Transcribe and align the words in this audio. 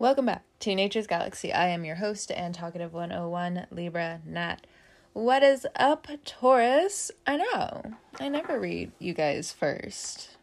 Welcome 0.00 0.24
back 0.24 0.44
to 0.60 0.74
Nature's 0.74 1.06
Galaxy. 1.06 1.52
I 1.52 1.68
am 1.68 1.84
your 1.84 1.96
host 1.96 2.32
and 2.32 2.54
talkative 2.54 2.94
101 2.94 3.66
Libra 3.70 4.22
Nat. 4.24 4.66
What 5.12 5.42
is 5.42 5.66
up, 5.76 6.06
Taurus? 6.24 7.10
I 7.26 7.36
know, 7.36 7.82
I 8.18 8.30
never 8.30 8.58
read 8.58 8.92
you 8.98 9.12
guys 9.12 9.52
first. 9.52 10.38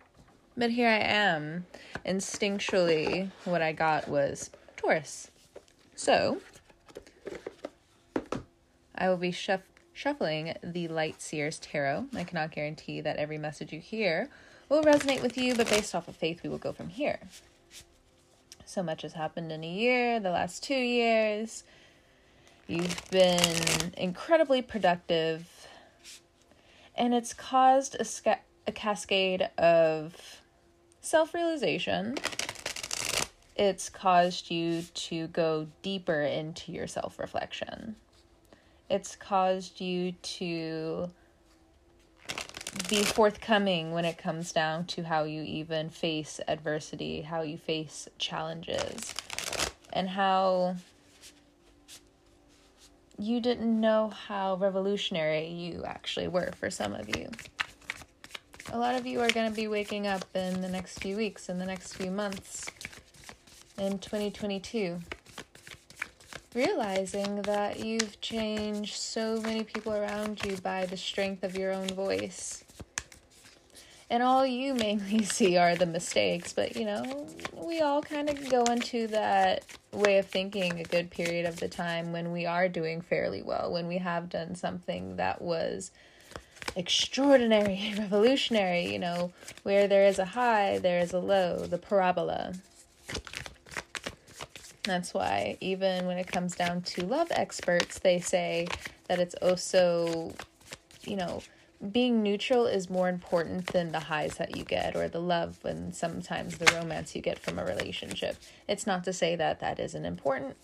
But 0.56 0.70
here 0.70 0.88
I 0.88 1.00
am. 1.00 1.66
Instinctually, 2.06 3.32
what 3.46 3.64
I 3.64 3.72
got 3.72 4.08
was 4.08 4.52
Taurus. 4.76 5.32
So, 5.96 6.40
I 8.94 9.10
will 9.10 9.18
be 9.18 9.32
shuff- 9.32 9.62
shuffling 9.92 10.54
the 10.64 10.88
Light 10.88 11.20
Seers 11.20 11.58
Tarot. 11.58 12.06
I 12.14 12.26
cannot 12.26 12.52
guarantee 12.52 13.02
that 13.02 13.18
every 13.18 13.40
message 13.40 13.74
you 13.74 13.80
hear 13.80 14.30
will 14.70 14.84
resonate 14.84 15.24
with 15.24 15.36
you, 15.36 15.56
but 15.56 15.68
based 15.68 15.96
off 15.96 16.08
of 16.08 16.16
faith, 16.16 16.44
we 16.44 16.50
will 16.50 16.60
go 16.60 16.74
from 16.74 16.90
here. 16.90 17.22
So 18.68 18.84
much 18.84 19.04
has 19.04 19.14
happened 19.14 19.50
in 19.50 19.64
a 19.64 19.68
year, 19.68 20.20
the 20.20 20.30
last 20.30 20.62
two 20.62 20.76
years. 20.76 21.64
You've 22.68 23.02
been 23.10 23.94
incredibly 23.98 24.62
productive, 24.62 25.70
and 26.94 27.14
it's 27.14 27.34
caused 27.34 27.96
a, 27.98 28.04
sca- 28.04 28.42
a 28.68 28.74
cascade 28.74 29.50
of 29.58 30.42
self 31.00 31.34
realization. 31.34 32.18
It's 33.56 33.88
caused 33.88 34.52
you 34.52 34.82
to 34.82 35.28
go 35.28 35.68
deeper 35.82 36.22
into 36.22 36.74
your 36.74 36.88
self 36.88 37.20
reflection. 37.20 37.96
It's 38.90 39.16
caused 39.16 39.80
you 39.80 40.12
to 40.12 41.10
be 42.90 43.04
forthcoming 43.04 43.92
when 43.92 44.06
it 44.06 44.18
comes 44.18 44.52
down 44.52 44.86
to 44.86 45.04
how 45.04 45.24
you 45.24 45.42
even 45.42 45.90
face 45.90 46.40
adversity, 46.48 47.22
how 47.22 47.42
you 47.42 47.58
face 47.58 48.08
challenges, 48.18 49.14
and 49.94 50.10
how 50.10 50.76
you 53.18 53.42
didn't 53.42 53.80
know 53.80 54.10
how 54.10 54.56
revolutionary 54.56 55.48
you 55.48 55.84
actually 55.86 56.28
were 56.28 56.52
for 56.60 56.70
some 56.70 56.94
of 56.94 57.16
you. 57.16 57.30
A 58.72 58.78
lot 58.78 58.96
of 58.96 59.06
you 59.06 59.22
are 59.22 59.30
going 59.30 59.50
to 59.50 59.56
be 59.56 59.68
waking 59.68 60.08
up 60.08 60.26
in 60.36 60.62
the 60.62 60.70
next 60.70 61.00
few 61.00 61.16
weeks, 61.16 61.50
in 61.50 61.58
the 61.58 61.66
next 61.66 61.94
few 61.94 62.12
months, 62.12 62.66
in 63.78 63.98
2022, 63.98 65.00
realizing 66.58 67.44
that 67.44 67.80
you've 67.80 68.20
changed 68.20 68.96
so 68.96 69.40
many 69.42 69.64
people 69.64 69.94
around 69.94 70.44
you 70.44 70.58
by 70.58 70.88
the 70.88 70.98
strength 70.98 71.44
of 71.44 71.56
your 71.56 71.72
own 71.72 71.88
voice. 71.90 72.64
And 74.10 74.24
all 74.24 74.44
you 74.44 74.74
mainly 74.74 75.24
see 75.38 75.56
are 75.58 75.76
the 75.76 75.86
mistakes 75.86 76.54
but 76.54 76.76
you 76.76 76.86
know 76.86 77.28
we 77.54 77.82
all 77.82 78.02
kind 78.02 78.30
of 78.30 78.50
go 78.50 78.64
into 78.64 79.06
that 79.08 79.64
way 79.92 80.18
of 80.18 80.26
thinking 80.26 80.80
a 80.80 80.84
good 80.84 81.12
period 81.12 81.46
of 81.46 81.60
the 81.60 81.68
time 81.68 82.12
when 82.12 82.32
we 82.32 82.46
are 82.46 82.68
doing 82.68 83.02
fairly 83.02 83.44
well 83.44 83.72
when 83.72 83.88
we 83.88 83.98
have 83.98 84.30
done 84.30 84.56
something 84.56 85.18
that 85.18 85.42
was 85.42 85.92
extraordinary 86.76 87.94
revolutionary 88.00 88.92
you 88.92 89.00
know 89.00 89.32
where 89.64 89.88
there 89.88 90.06
is 90.06 90.20
a 90.20 90.26
high 90.26 90.80
there 90.80 91.00
is 91.00 91.12
a 91.12 91.20
low 91.20 91.58
the 91.58 91.78
parabola 91.78 92.54
that's 94.88 95.14
why 95.14 95.58
even 95.62 96.06
when 96.06 96.18
it 96.18 96.28
comes 96.28 96.56
down 96.56 96.82
to 96.82 97.06
love 97.06 97.28
experts 97.32 98.00
they 98.00 98.20
say 98.20 98.68
that 99.08 99.20
it's 99.20 99.36
also 99.36 100.34
you 101.04 101.16
know 101.16 101.42
being 101.92 102.24
neutral 102.24 102.66
is 102.66 102.90
more 102.90 103.08
important 103.08 103.68
than 103.68 103.92
the 103.92 104.00
highs 104.00 104.38
that 104.38 104.58
you 104.58 104.64
get 104.64 104.96
or 104.96 105.08
the 105.08 105.22
love 105.22 105.60
and 105.64 105.96
sometimes 105.96 106.58
the 106.58 106.72
romance 106.76 107.16
you 107.16 107.22
get 107.22 107.38
from 107.38 107.60
a 107.60 107.66
relationship. 107.66 108.36
It's 108.68 108.88
not 108.88 109.04
to 109.04 109.14
say 109.14 109.36
that 109.36 109.60
that 109.60 109.80
isn't 109.80 110.06
important, 110.06 110.58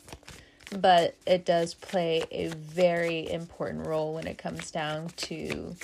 but 0.75 1.15
it 1.27 1.45
does 1.45 1.75
play 1.75 2.23
a 2.31 2.47
very 2.47 3.29
important 3.29 3.85
role 3.85 4.15
when 4.15 4.25
it 4.25 4.39
comes 4.39 4.71
down 4.71 5.09
to 5.17 5.75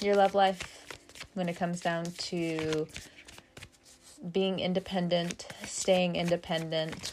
your 0.00 0.16
love 0.16 0.34
life, 0.34 0.86
when 1.34 1.48
it 1.48 1.56
comes 1.56 1.80
down 1.80 2.04
to 2.04 2.86
being 4.30 4.60
independent, 4.60 5.46
staying 5.66 6.16
independent. 6.16 7.12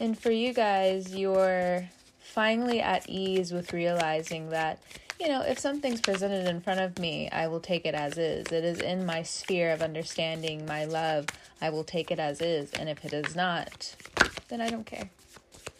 And 0.00 0.18
for 0.18 0.30
you 0.30 0.52
guys, 0.52 1.14
you're 1.14 1.88
finally 2.20 2.80
at 2.80 3.08
ease 3.08 3.52
with 3.52 3.72
realizing 3.72 4.50
that 4.50 4.78
you 5.18 5.28
know, 5.28 5.42
if 5.42 5.58
something's 5.58 6.00
presented 6.00 6.46
in 6.46 6.60
front 6.60 6.80
of 6.80 6.98
me, 6.98 7.30
I 7.30 7.48
will 7.48 7.60
take 7.60 7.86
it 7.86 7.94
as 7.94 8.18
is. 8.18 8.46
It 8.48 8.64
is 8.64 8.80
in 8.80 9.06
my 9.06 9.22
sphere 9.22 9.72
of 9.72 9.80
understanding, 9.80 10.66
my 10.66 10.84
love. 10.84 11.26
I 11.60 11.70
will 11.70 11.84
take 11.84 12.10
it 12.10 12.18
as 12.18 12.40
is. 12.42 12.70
And 12.72 12.88
if 12.88 13.04
it 13.04 13.12
is 13.14 13.34
not, 13.34 13.96
then 14.48 14.60
I 14.60 14.68
don't 14.68 14.84
care. 14.84 15.08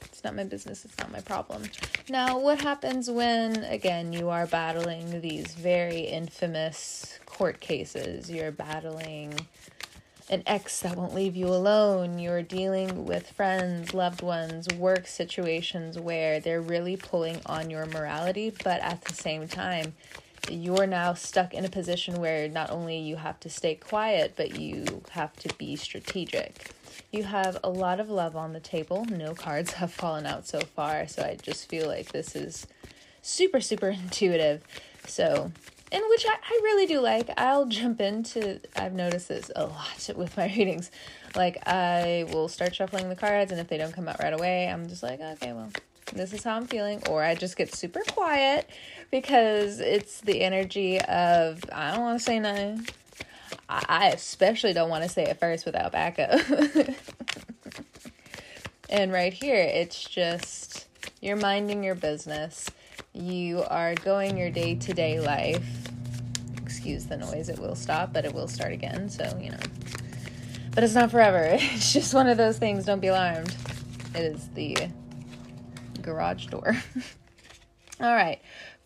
It's 0.06 0.25
not 0.25 0.34
my 0.34 0.44
business. 0.44 0.87
It's 0.87 0.99
not 0.99 1.12
my 1.12 1.21
problem. 1.21 1.65
Now, 2.09 2.38
what 2.38 2.62
happens 2.62 3.10
when, 3.10 3.62
again, 3.65 4.15
you 4.15 4.31
are 4.31 4.47
battling 4.47 5.21
these 5.21 5.55
very 5.55 6.00
infamous 6.00 7.19
court 7.26 7.60
cases? 7.60 8.31
You're 8.31 8.53
battling 8.53 9.34
an 10.28 10.42
ex 10.47 10.81
that 10.81 10.97
won't 10.97 11.14
leave 11.14 11.37
you 11.37 11.47
alone. 11.47 12.19
You're 12.19 12.42
dealing 12.42 13.04
with 13.04 13.31
friends, 13.31 13.94
loved 13.94 14.22
ones, 14.22 14.66
work 14.76 15.06
situations 15.06 15.98
where 15.98 16.41
they're 16.41 16.60
really 16.60 16.97
pulling 16.97 17.41
on 17.47 17.70
your 17.70 17.87
morality, 17.87 18.53
but 18.64 18.81
at 18.81 19.03
the 19.03 19.14
same 19.14 19.47
time, 19.47 19.94
you're 20.50 20.87
now 20.87 21.14
stuck 21.14 21.54
in 21.54 21.64
a 21.64 21.69
position 21.69 22.20
where 22.20 22.48
not 22.48 22.70
only 22.70 22.98
you 22.98 23.16
have 23.16 23.38
to 23.41 23.50
stay 23.50 23.75
quiet, 23.75 24.34
but 24.37 24.59
you 24.59 25.03
have 25.10 25.34
to 25.37 25.53
be 25.54 25.76
strategic. 25.76 26.70
You 27.12 27.25
have 27.25 27.58
a 27.62 27.70
lot 27.70 28.00
of 28.00 28.10
love 28.10 28.37
on 28.37 28.53
the 28.53 28.60
table. 28.60 29.04
No 29.04 29.34
cards 29.34 29.72
have 29.75 29.93
fallen 29.93 30.26
out 30.26 30.47
so 30.47 30.60
far, 30.60 31.06
so 31.08 31.22
I 31.22 31.37
just 31.41 31.69
feel 31.69 31.87
like 31.87 32.12
this 32.12 32.34
is 32.34 32.66
super, 33.22 33.60
super 33.60 33.88
intuitive. 34.04 34.64
So 35.06 35.53
and 35.92 36.02
which 36.08 36.26
I, 36.26 36.34
I 36.34 36.60
really 36.62 36.86
do 36.86 37.00
like. 37.00 37.30
I'll 37.36 37.66
jump 37.66 38.00
into, 38.00 38.60
I've 38.74 38.94
noticed 38.94 39.28
this 39.28 39.50
a 39.54 39.66
lot 39.66 40.10
with 40.16 40.36
my 40.36 40.47
readings. 40.47 40.91
Like, 41.34 41.58
I 41.66 42.26
will 42.32 42.48
start 42.48 42.74
shuffling 42.74 43.08
the 43.08 43.16
cards, 43.16 43.52
and 43.52 43.60
if 43.60 43.69
they 43.69 43.78
don't 43.78 43.92
come 43.92 44.08
out 44.08 44.19
right 44.20 44.32
away, 44.32 44.69
I'm 44.69 44.88
just 44.88 45.02
like, 45.02 45.20
okay, 45.20 45.52
well, 45.52 45.70
this 46.12 46.32
is 46.32 46.42
how 46.44 46.56
I'm 46.56 46.66
feeling. 46.66 47.02
Or 47.08 47.22
I 47.22 47.34
just 47.34 47.56
get 47.56 47.75
super 47.75 48.02
quiet 48.12 48.69
because 49.10 49.80
it's 49.80 50.20
the 50.20 50.42
energy 50.42 51.00
of, 51.00 51.64
I 51.72 51.92
don't 51.92 52.02
want 52.02 52.19
to 52.19 52.25
say 52.25 52.38
nothing. 52.38 52.86
I 53.69 54.10
especially 54.14 54.72
don't 54.72 54.88
want 54.88 55.02
to 55.02 55.08
say 55.08 55.25
it 55.25 55.41
first 55.41 55.66
without 55.66 55.92
backup. 55.92 56.41
and 58.91 59.12
right 59.12 59.32
here, 59.32 59.56
it's 59.56 60.02
just 60.04 60.86
you're 61.20 61.36
minding 61.36 61.82
your 61.82 61.94
business 61.94 62.70
you 63.16 63.62
are 63.65 63.94
going 63.94 64.37
your 64.37 64.50
day 64.50 64.75
to 64.75 64.93
day 64.93 65.21
life. 65.21 65.66
Excuse 66.62 67.06
the 67.06 67.16
noise, 67.16 67.49
it 67.49 67.59
will 67.59 67.75
stop, 67.75 68.12
but 68.12 68.25
it 68.25 68.34
will 68.34 68.49
start 68.49 68.72
again, 68.72 69.09
so 69.09 69.25
you 69.41 69.50
know. 69.50 69.59
But 70.75 70.84
it's 70.84 70.94
not 70.94 71.10
forever. 71.10 71.49
It's 71.59 71.93
just 71.93 72.12
one 72.12 72.28
of 72.28 72.37
those 72.37 72.59
things, 72.59 72.84
don't 72.84 73.00
be 73.00 73.06
alarmed. 73.06 73.55
It 74.15 74.22
is 74.22 74.49
the 74.55 74.76
garage 76.03 76.47
door. 76.47 76.76
All 78.00 78.15
right. 78.15 78.41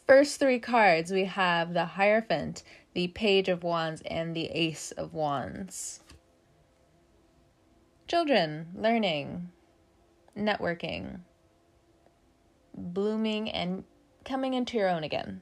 First 0.07 0.39
three 0.39 0.61
cards 0.61 1.11
we 1.11 1.25
have 1.25 1.75
the 1.75 1.85
Hierophant, 1.85 2.63
the 2.95 3.09
Page 3.09 3.49
of 3.49 3.65
Wands, 3.65 4.03
and 4.07 4.35
the 4.35 4.47
Ace 4.47 4.93
of 4.93 5.15
Wands. 5.15 6.01
Children, 8.07 8.69
learning, 8.75 9.51
networking, 10.37 11.21
blooming 12.77 13.51
and 13.51 13.85
coming 14.31 14.55
into 14.55 14.77
your 14.77 14.89
own 14.89 15.03
again. 15.03 15.41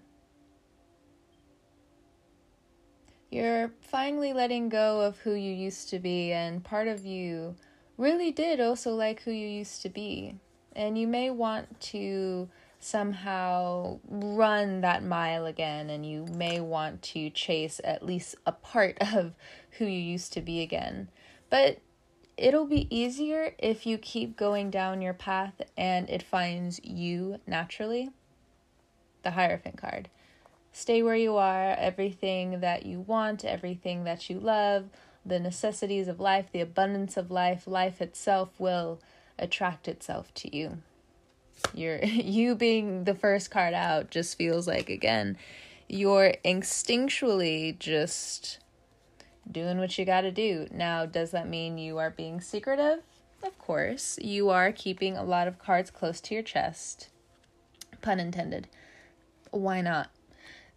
You're 3.30 3.70
finally 3.82 4.32
letting 4.32 4.70
go 4.70 5.02
of 5.02 5.18
who 5.18 5.34
you 5.34 5.52
used 5.52 5.90
to 5.90 5.98
be, 5.98 6.32
and 6.32 6.64
part 6.64 6.88
of 6.88 7.04
you 7.04 7.54
really 7.98 8.32
did 8.32 8.60
also 8.60 8.94
like 8.94 9.22
who 9.22 9.30
you 9.30 9.46
used 9.46 9.82
to 9.82 9.90
be. 9.90 10.36
And 10.74 10.96
you 10.96 11.06
may 11.06 11.28
want 11.28 11.78
to 11.92 12.48
somehow 12.80 13.98
run 14.08 14.80
that 14.80 15.04
mile 15.04 15.44
again, 15.44 15.90
and 15.90 16.06
you 16.06 16.24
may 16.34 16.58
want 16.58 17.02
to 17.02 17.28
chase 17.28 17.82
at 17.84 18.06
least 18.06 18.36
a 18.46 18.52
part 18.52 18.96
of 19.14 19.34
who 19.72 19.84
you 19.84 20.00
used 20.00 20.32
to 20.32 20.40
be 20.40 20.62
again. 20.62 21.10
But 21.50 21.80
it'll 22.38 22.66
be 22.66 22.88
easier 22.88 23.54
if 23.58 23.84
you 23.84 23.98
keep 23.98 24.34
going 24.34 24.70
down 24.70 25.02
your 25.02 25.12
path 25.12 25.60
and 25.76 26.08
it 26.08 26.22
finds 26.22 26.80
you 26.84 27.40
naturally 27.46 28.10
the 29.28 29.32
Hierophant 29.32 29.76
card. 29.76 30.08
Stay 30.72 31.02
where 31.02 31.14
you 31.14 31.36
are, 31.36 31.74
everything 31.76 32.60
that 32.60 32.86
you 32.86 33.00
want, 33.00 33.44
everything 33.44 34.04
that 34.04 34.30
you 34.30 34.40
love, 34.40 34.88
the 35.26 35.38
necessities 35.38 36.08
of 36.08 36.18
life, 36.18 36.46
the 36.50 36.62
abundance 36.62 37.18
of 37.18 37.30
life, 37.30 37.66
life 37.66 38.00
itself 38.00 38.48
will 38.58 39.02
attract 39.38 39.86
itself 39.86 40.32
to 40.32 40.56
you. 40.56 40.78
You're 41.74 42.02
you 42.04 42.54
being 42.54 43.04
the 43.04 43.14
first 43.14 43.50
card 43.50 43.74
out 43.74 44.10
just 44.10 44.38
feels 44.38 44.66
like 44.66 44.88
again 44.88 45.36
you're 45.88 46.34
instinctually 46.44 47.78
just 47.78 48.60
doing 49.50 49.78
what 49.78 49.98
you 49.98 50.04
got 50.04 50.22
to 50.22 50.30
do. 50.30 50.68
Now, 50.70 51.06
does 51.06 51.32
that 51.32 51.48
mean 51.48 51.76
you 51.78 51.98
are 51.98 52.10
being 52.10 52.40
secretive? 52.40 53.02
of 53.42 53.56
course, 53.58 54.18
you 54.20 54.48
are 54.50 54.72
keeping 54.72 55.16
a 55.16 55.22
lot 55.22 55.46
of 55.46 55.58
cards 55.58 55.90
close 55.90 56.20
to 56.22 56.34
your 56.34 56.42
chest. 56.42 57.08
Pun 58.02 58.18
intended. 58.18 58.68
Why 59.50 59.80
not? 59.80 60.10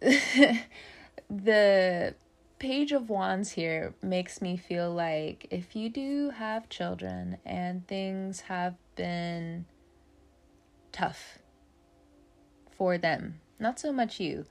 the 1.30 2.14
Page 2.58 2.92
of 2.92 3.10
Wands 3.10 3.50
here 3.52 3.94
makes 4.02 4.40
me 4.40 4.56
feel 4.56 4.92
like 4.92 5.46
if 5.50 5.74
you 5.74 5.90
do 5.90 6.30
have 6.30 6.68
children 6.68 7.38
and 7.44 7.86
things 7.88 8.42
have 8.42 8.76
been 8.94 9.64
tough 10.92 11.38
for 12.70 12.98
them, 12.98 13.40
not 13.58 13.80
so 13.80 13.92
much 13.92 14.20
you. 14.20 14.44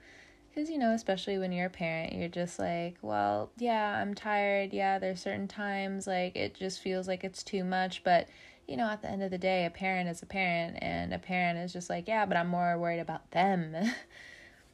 Because, 0.50 0.70
you 0.70 0.78
know, 0.78 0.92
especially 0.92 1.38
when 1.38 1.54
you're 1.54 1.68
a 1.68 1.70
parent, 1.70 2.14
you're 2.14 2.28
just 2.28 2.60
like, 2.60 2.98
well, 3.02 3.52
yeah, 3.58 4.02
I'm 4.02 4.14
tired. 4.14 4.74
Yeah, 4.74 5.00
there's 5.00 5.22
certain 5.22 5.48
times 5.48 6.06
like 6.08 6.36
it 6.36 6.54
just 6.54 6.82
feels 6.82 7.08
like 7.08 7.24
it's 7.24 7.44
too 7.44 7.64
much. 7.64 8.04
But, 8.04 8.28
you 8.68 8.78
know, 8.78 8.88
at 8.88 9.02
the 9.02 9.10
end 9.10 9.24
of 9.24 9.32
the 9.32 9.38
day, 9.38 9.66
a 9.66 9.70
parent 9.70 10.10
is 10.10 10.22
a 10.22 10.26
parent, 10.26 10.78
and 10.82 11.14
a 11.14 11.20
parent 11.20 11.60
is 11.60 11.74
just 11.74 11.90
like, 11.90 12.08
yeah, 12.08 12.26
but 12.26 12.38
I'm 12.38 12.48
more 12.48 12.78
worried 12.78 13.00
about 13.00 13.32
them. 13.32 13.76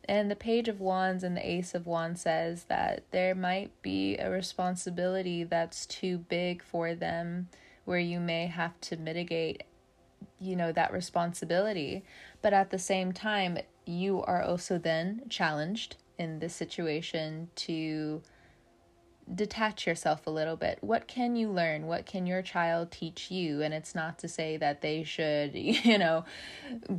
And 0.07 0.31
the 0.31 0.35
Page 0.35 0.69
of 0.69 0.79
Wands 0.79 1.23
and 1.23 1.35
the 1.35 1.49
Ace 1.49 1.75
of 1.75 1.85
Wands 1.85 2.21
says 2.21 2.65
that 2.65 3.03
there 3.11 3.35
might 3.35 3.71
be 3.81 4.17
a 4.17 4.29
responsibility 4.29 5.43
that's 5.43 5.85
too 5.85 6.19
big 6.19 6.63
for 6.63 6.95
them 6.95 7.49
where 7.83 7.99
you 7.99 8.19
may 8.19 8.47
have 8.47 8.79
to 8.81 8.97
mitigate 8.97 9.63
you 10.39 10.55
know 10.55 10.71
that 10.71 10.93
responsibility 10.93 12.03
but 12.41 12.53
at 12.53 12.69
the 12.69 12.77
same 12.77 13.11
time 13.11 13.57
you 13.85 14.21
are 14.23 14.41
also 14.41 14.77
then 14.77 15.21
challenged 15.29 15.95
in 16.17 16.39
this 16.39 16.53
situation 16.53 17.49
to 17.55 18.21
detach 19.33 19.85
yourself 19.85 20.25
a 20.27 20.29
little 20.29 20.55
bit. 20.55 20.79
What 20.81 21.07
can 21.07 21.35
you 21.35 21.49
learn? 21.49 21.87
What 21.87 22.05
can 22.05 22.25
your 22.25 22.41
child 22.41 22.91
teach 22.91 23.29
you? 23.29 23.61
And 23.61 23.73
it's 23.73 23.93
not 23.93 24.19
to 24.19 24.27
say 24.27 24.57
that 24.57 24.81
they 24.81 25.03
should, 25.03 25.53
you 25.55 25.97
know, 25.97 26.25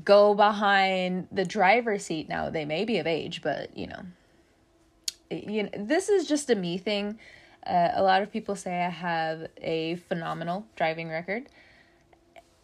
go 0.05 0.35
behind 0.35 1.29
the 1.33 1.45
driver's 1.45 2.05
seat 2.05 2.29
now. 2.29 2.51
They 2.51 2.65
may 2.65 2.85
be 2.85 2.99
of 2.99 3.07
age, 3.07 3.43
but, 3.43 3.77
you 3.77 3.87
know, 3.87 4.03
you 5.31 5.65
know 5.65 5.71
this 5.77 6.09
is 6.09 6.27
just 6.27 6.51
a 6.51 6.55
me 6.55 6.79
thing. 6.79 7.19
Uh, 7.67 7.91
a 7.95 8.03
lot 8.03 8.23
of 8.23 8.33
people 8.33 8.57
say 8.57 8.83
I 8.83 8.89
have 8.89 9.49
a 9.59 9.97
phenomenal 9.97 10.67
driving 10.77 11.09
record. 11.09 11.49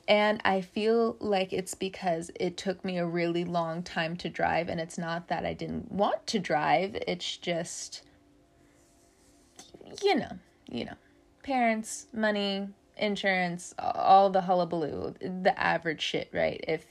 And 0.06 0.40
I 0.44 0.60
feel 0.60 1.17
like 1.19 1.52
it's 1.55 1.75
because 1.75 2.31
it 2.38 2.58
took 2.58 2.84
me 2.84 2.99
a 2.99 3.06
really 3.06 3.44
long 3.44 3.82
time 3.82 4.17
to 4.19 4.28
drive, 4.28 4.69
and 4.69 4.78
it's 4.78 4.99
not 4.99 5.28
that 5.28 5.46
I 5.46 5.55
didn't 5.55 5.90
want 5.90 6.26
to 6.26 6.38
drive, 6.38 6.94
it's 7.08 7.38
just 7.38 8.02
you 10.02 10.17
know, 10.17 10.38
you 10.70 10.85
know, 10.87 10.94
parents, 11.43 12.06
money, 12.12 12.69
insurance, 12.96 13.75
all 13.79 14.31
the 14.31 14.43
hullabaloo, 14.43 15.14
the 15.20 15.55
average 15.58 16.00
shit, 16.00 16.31
right? 16.32 16.62
If, 16.67 16.85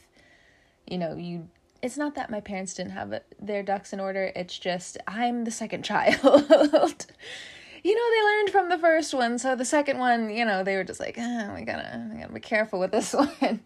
you 0.88 0.98
know, 0.98 1.16
you, 1.16 1.50
it's 1.82 1.98
not 1.98 2.16
that 2.16 2.30
my 2.30 2.40
parents 2.40 2.74
didn't 2.74 2.92
have 2.92 3.22
their 3.40 3.64
ducks 3.64 3.94
in 3.94 4.00
order, 4.00 4.32
it's 4.36 4.58
just 4.58 4.98
I'm 5.08 5.44
the 5.44 5.52
second 5.52 5.84
child. 5.86 6.16
you 6.22 7.96
know, 7.96 8.12
they 8.12 8.24
learned 8.24 8.50
from 8.52 8.70
the 8.70 8.78
first 8.78 9.14
one, 9.14 9.38
so 9.38 9.56
the 9.56 9.66
second 9.66 10.00
one, 10.00 10.30
you 10.30 10.46
know, 10.46 10.64
they 10.64 10.76
were 10.76 10.84
just 10.84 11.00
like, 11.00 11.18
oh, 11.18 11.54
we 11.56 11.64
gotta, 11.64 12.10
we 12.12 12.20
gotta 12.20 12.34
be 12.34 12.40
careful 12.40 12.80
with 12.80 12.92
this 12.92 13.14
one. 13.40 13.60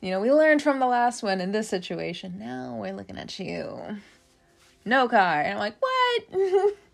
you 0.00 0.10
know, 0.10 0.20
we 0.20 0.30
learned 0.30 0.62
from 0.62 0.78
the 0.78 0.86
last 0.86 1.22
one 1.22 1.40
in 1.40 1.52
this 1.52 1.68
situation. 1.68 2.38
Now 2.38 2.76
we're 2.78 2.94
looking 2.94 3.18
at 3.18 3.38
you. 3.38 3.98
No 4.84 5.08
car. 5.08 5.40
And 5.40 5.54
I'm 5.54 5.58
like, 5.58 5.74
what? 5.80 6.74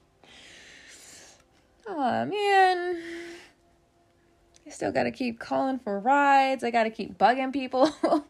Oh 1.87 2.25
man. 2.25 3.03
I 4.67 4.71
still 4.71 4.93
gotta 4.93 5.11
keep 5.11 5.39
calling 5.39 5.79
for 5.79 5.99
rides. 5.99 6.65
I 6.65 6.71
gotta 6.71 6.91
keep 6.91 7.19
bugging 7.19 7.53
people. 7.53 7.91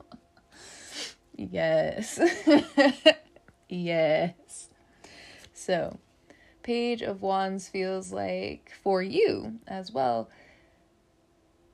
yes. 1.37 2.19
yes. 3.69 4.69
So, 5.52 5.99
Page 6.62 7.02
of 7.02 7.22
Wands 7.22 7.69
feels 7.69 8.12
like 8.12 8.72
for 8.82 9.02
you 9.02 9.58
as 9.66 9.93
well, 9.93 10.31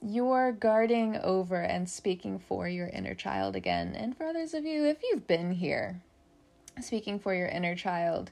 you're 0.03 0.53
guarding 0.53 1.17
over 1.17 1.61
and 1.63 1.89
speaking 1.89 2.39
for 2.39 2.69
your 2.69 2.89
inner 2.89 3.15
child 3.15 3.57
again. 3.57 3.95
And 3.95 4.17
for 4.17 4.27
others 4.27 4.55
of 4.55 4.65
you, 4.65 4.85
if 4.85 4.99
you've 5.03 5.27
been 5.27 5.53
here, 5.53 6.01
speaking 6.81 7.19
for 7.19 7.35
your 7.35 7.49
inner 7.49 7.75
child, 7.75 8.31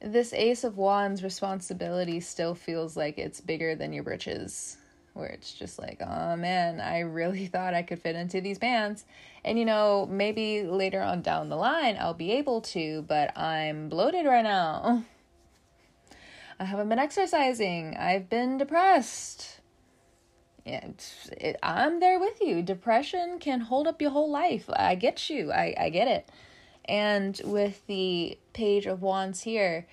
this 0.00 0.32
Ace 0.32 0.64
of 0.64 0.76
Wands 0.76 1.22
responsibility 1.22 2.20
still 2.20 2.54
feels 2.54 2.96
like 2.96 3.18
it's 3.18 3.40
bigger 3.40 3.74
than 3.74 3.92
your 3.92 4.04
britches. 4.04 4.76
Where 5.14 5.28
it's 5.28 5.54
just 5.54 5.78
like, 5.78 6.02
oh 6.06 6.36
man, 6.36 6.80
I 6.80 7.00
really 7.00 7.46
thought 7.52 7.72
I 7.74 7.82
could 7.82 8.02
fit 8.02 8.16
into 8.16 8.40
these 8.40 8.58
pants. 8.58 9.04
And 9.44 9.58
you 9.58 9.64
know, 9.64 10.06
maybe 10.10 10.62
later 10.64 11.00
on 11.00 11.22
down 11.22 11.48
the 11.48 11.56
line 11.56 11.96
I'll 11.98 12.14
be 12.14 12.32
able 12.32 12.60
to, 12.62 13.02
but 13.02 13.36
I'm 13.38 13.88
bloated 13.88 14.26
right 14.26 14.44
now. 14.44 15.04
I 16.60 16.64
haven't 16.64 16.88
been 16.88 16.98
exercising. 16.98 17.96
I've 17.96 18.30
been 18.30 18.58
depressed. 18.58 19.60
Yeah, 20.64 20.88
it, 21.32 21.56
I'm 21.62 22.00
there 22.00 22.18
with 22.18 22.40
you. 22.40 22.60
Depression 22.62 23.38
can 23.38 23.60
hold 23.60 23.86
up 23.86 24.02
your 24.02 24.10
whole 24.10 24.30
life. 24.30 24.68
I 24.74 24.96
get 24.96 25.30
you. 25.30 25.52
I, 25.52 25.74
I 25.78 25.90
get 25.90 26.08
it. 26.08 26.28
And 26.88 27.40
with 27.44 27.86
the 27.86 28.38
Page 28.52 28.86
of 28.86 29.02
Wands 29.02 29.42
here, 29.42 29.86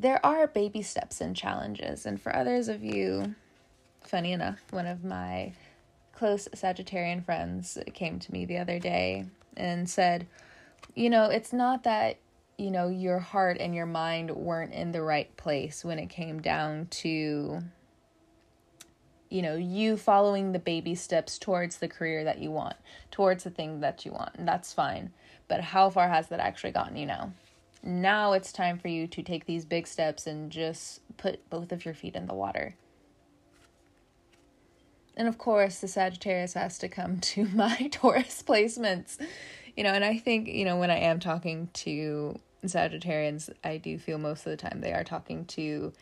there 0.00 0.24
are 0.26 0.46
baby 0.48 0.82
steps 0.82 1.20
and 1.20 1.36
challenges. 1.36 2.06
And 2.06 2.20
for 2.20 2.34
others 2.34 2.68
of 2.68 2.82
you, 2.82 3.34
funny 4.04 4.32
enough, 4.32 4.60
one 4.70 4.86
of 4.86 5.04
my 5.04 5.52
close 6.12 6.48
Sagittarian 6.54 7.24
friends 7.24 7.78
came 7.94 8.18
to 8.18 8.32
me 8.32 8.44
the 8.44 8.58
other 8.58 8.78
day 8.78 9.26
and 9.56 9.88
said, 9.88 10.26
You 10.94 11.10
know, 11.10 11.26
it's 11.26 11.52
not 11.52 11.84
that, 11.84 12.18
you 12.58 12.70
know, 12.70 12.88
your 12.88 13.18
heart 13.18 13.58
and 13.60 13.74
your 13.74 13.86
mind 13.86 14.30
weren't 14.30 14.72
in 14.72 14.92
the 14.92 15.02
right 15.02 15.34
place 15.36 15.84
when 15.84 15.98
it 15.98 16.10
came 16.10 16.42
down 16.42 16.86
to, 16.90 17.62
you 19.30 19.42
know, 19.42 19.56
you 19.56 19.96
following 19.96 20.52
the 20.52 20.58
baby 20.58 20.94
steps 20.94 21.38
towards 21.38 21.78
the 21.78 21.88
career 21.88 22.24
that 22.24 22.38
you 22.38 22.50
want, 22.50 22.76
towards 23.10 23.44
the 23.44 23.50
thing 23.50 23.80
that 23.80 24.04
you 24.04 24.12
want. 24.12 24.34
And 24.34 24.46
that's 24.46 24.72
fine. 24.72 25.12
But 25.52 25.60
how 25.60 25.90
far 25.90 26.08
has 26.08 26.28
that 26.28 26.40
actually 26.40 26.70
gotten 26.70 26.96
you 26.96 27.04
now? 27.04 27.34
Now 27.82 28.32
it's 28.32 28.52
time 28.52 28.78
for 28.78 28.88
you 28.88 29.06
to 29.08 29.22
take 29.22 29.44
these 29.44 29.66
big 29.66 29.86
steps 29.86 30.26
and 30.26 30.50
just 30.50 31.02
put 31.18 31.50
both 31.50 31.72
of 31.72 31.84
your 31.84 31.92
feet 31.92 32.16
in 32.16 32.24
the 32.24 32.32
water. 32.32 32.74
And 35.14 35.28
of 35.28 35.36
course, 35.36 35.78
the 35.78 35.88
Sagittarius 35.88 36.54
has 36.54 36.78
to 36.78 36.88
come 36.88 37.20
to 37.20 37.44
my 37.54 37.90
Taurus 37.92 38.42
placements. 38.42 39.18
You 39.76 39.84
know, 39.84 39.90
and 39.90 40.02
I 40.02 40.16
think, 40.16 40.48
you 40.48 40.64
know, 40.64 40.78
when 40.78 40.90
I 40.90 41.00
am 41.00 41.20
talking 41.20 41.68
to 41.74 42.40
Sagittarians, 42.64 43.50
I 43.62 43.76
do 43.76 43.98
feel 43.98 44.16
most 44.16 44.46
of 44.46 44.52
the 44.52 44.56
time 44.56 44.80
they 44.80 44.94
are 44.94 45.04
talking 45.04 45.44
to 45.48 45.92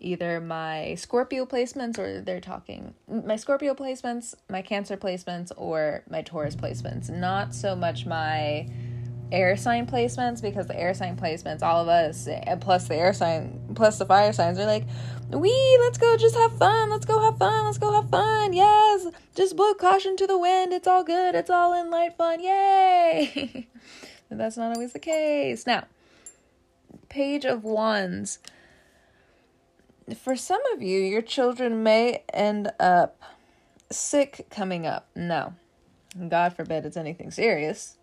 either 0.00 0.40
my 0.40 0.96
Scorpio 0.96 1.46
placements 1.46 1.96
or 1.96 2.20
they're 2.20 2.40
talking 2.40 2.92
my 3.06 3.36
Scorpio 3.36 3.72
placements, 3.74 4.34
my 4.50 4.62
Cancer 4.62 4.96
placements, 4.96 5.52
or 5.56 6.02
my 6.10 6.22
Taurus 6.22 6.56
placements. 6.56 7.08
Not 7.08 7.54
so 7.54 7.76
much 7.76 8.04
my 8.04 8.66
air 9.32 9.56
sign 9.56 9.86
placements 9.86 10.40
because 10.40 10.66
the 10.66 10.78
air 10.78 10.94
sign 10.94 11.16
placements, 11.16 11.62
all 11.62 11.82
of 11.82 11.88
us, 11.88 12.28
plus 12.60 12.88
the 12.88 12.94
air 12.94 13.12
sign, 13.12 13.60
plus 13.74 13.98
the 13.98 14.06
fire 14.06 14.32
signs, 14.32 14.58
are 14.58 14.66
like, 14.66 14.84
we 15.30 15.50
let's 15.80 15.98
go, 15.98 16.16
just 16.16 16.36
have 16.36 16.56
fun, 16.58 16.90
let's 16.90 17.04
go 17.04 17.20
have 17.20 17.38
fun, 17.38 17.64
let's 17.64 17.78
go 17.78 17.92
have 17.92 18.08
fun, 18.10 18.52
yes, 18.52 19.06
just 19.34 19.56
blow 19.56 19.74
caution 19.74 20.16
to 20.16 20.26
the 20.26 20.38
wind, 20.38 20.72
it's 20.72 20.86
all 20.86 21.02
good, 21.02 21.34
it's 21.34 21.50
all 21.50 21.78
in 21.78 21.90
light 21.90 22.16
fun, 22.16 22.40
yay! 22.40 23.66
and 24.30 24.40
that's 24.40 24.56
not 24.56 24.74
always 24.74 24.92
the 24.92 24.98
case. 24.98 25.66
Now, 25.66 25.84
Page 27.08 27.44
of 27.44 27.64
Wands. 27.64 28.38
For 30.16 30.36
some 30.36 30.60
of 30.72 30.82
you, 30.82 31.00
your 31.00 31.22
children 31.22 31.82
may 31.82 32.22
end 32.32 32.70
up 32.78 33.20
sick 33.90 34.46
coming 34.50 34.86
up. 34.86 35.08
No, 35.16 35.54
God 36.28 36.54
forbid 36.54 36.84
it's 36.84 36.96
anything 36.96 37.32
serious 37.32 37.96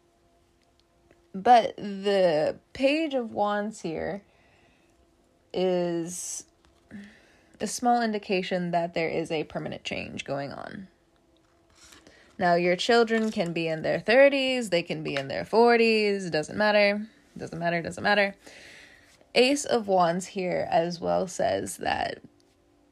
but 1.33 1.75
the 1.77 2.57
Page 2.73 3.13
of 3.13 3.33
Wands 3.33 3.81
here 3.81 4.21
is 5.53 6.45
a 7.59 7.67
small 7.67 8.01
indication 8.01 8.71
that 8.71 8.93
there 8.93 9.09
is 9.09 9.31
a 9.31 9.43
permanent 9.45 9.83
change 9.83 10.25
going 10.25 10.51
on. 10.51 10.87
Now, 12.37 12.55
your 12.55 12.75
children 12.75 13.31
can 13.31 13.53
be 13.53 13.67
in 13.67 13.83
their 13.83 13.99
30s, 13.99 14.69
they 14.69 14.83
can 14.83 15.03
be 15.03 15.15
in 15.15 15.27
their 15.27 15.45
40s, 15.45 16.31
doesn't 16.31 16.57
matter, 16.57 17.07
doesn't 17.37 17.59
matter, 17.59 17.81
doesn't 17.81 18.03
matter. 18.03 18.35
Ace 19.35 19.65
of 19.65 19.87
Wands 19.87 20.27
here 20.27 20.67
as 20.69 20.99
well 20.99 21.27
says 21.27 21.77
that 21.77 22.19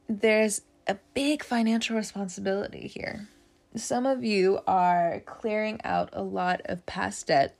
there's 0.07 0.61
a 0.87 0.97
big 1.13 1.43
financial 1.43 1.95
responsibility 1.95 2.87
here. 2.87 3.27
Some 3.75 4.05
of 4.05 4.23
you 4.23 4.59
are 4.67 5.21
clearing 5.25 5.79
out 5.83 6.09
a 6.13 6.23
lot 6.23 6.61
of 6.65 6.85
past 6.85 7.27
debt 7.27 7.55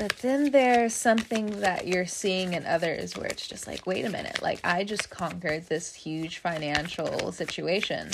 but 0.00 0.16
then 0.20 0.50
there's 0.50 0.94
something 0.94 1.60
that 1.60 1.86
you're 1.86 2.06
seeing 2.06 2.54
in 2.54 2.64
others 2.64 3.18
where 3.18 3.26
it's 3.26 3.46
just 3.46 3.66
like, 3.66 3.86
wait 3.86 4.06
a 4.06 4.08
minute, 4.08 4.40
like 4.40 4.58
I 4.64 4.82
just 4.82 5.10
conquered 5.10 5.66
this 5.66 5.94
huge 5.94 6.38
financial 6.38 7.32
situation. 7.32 8.08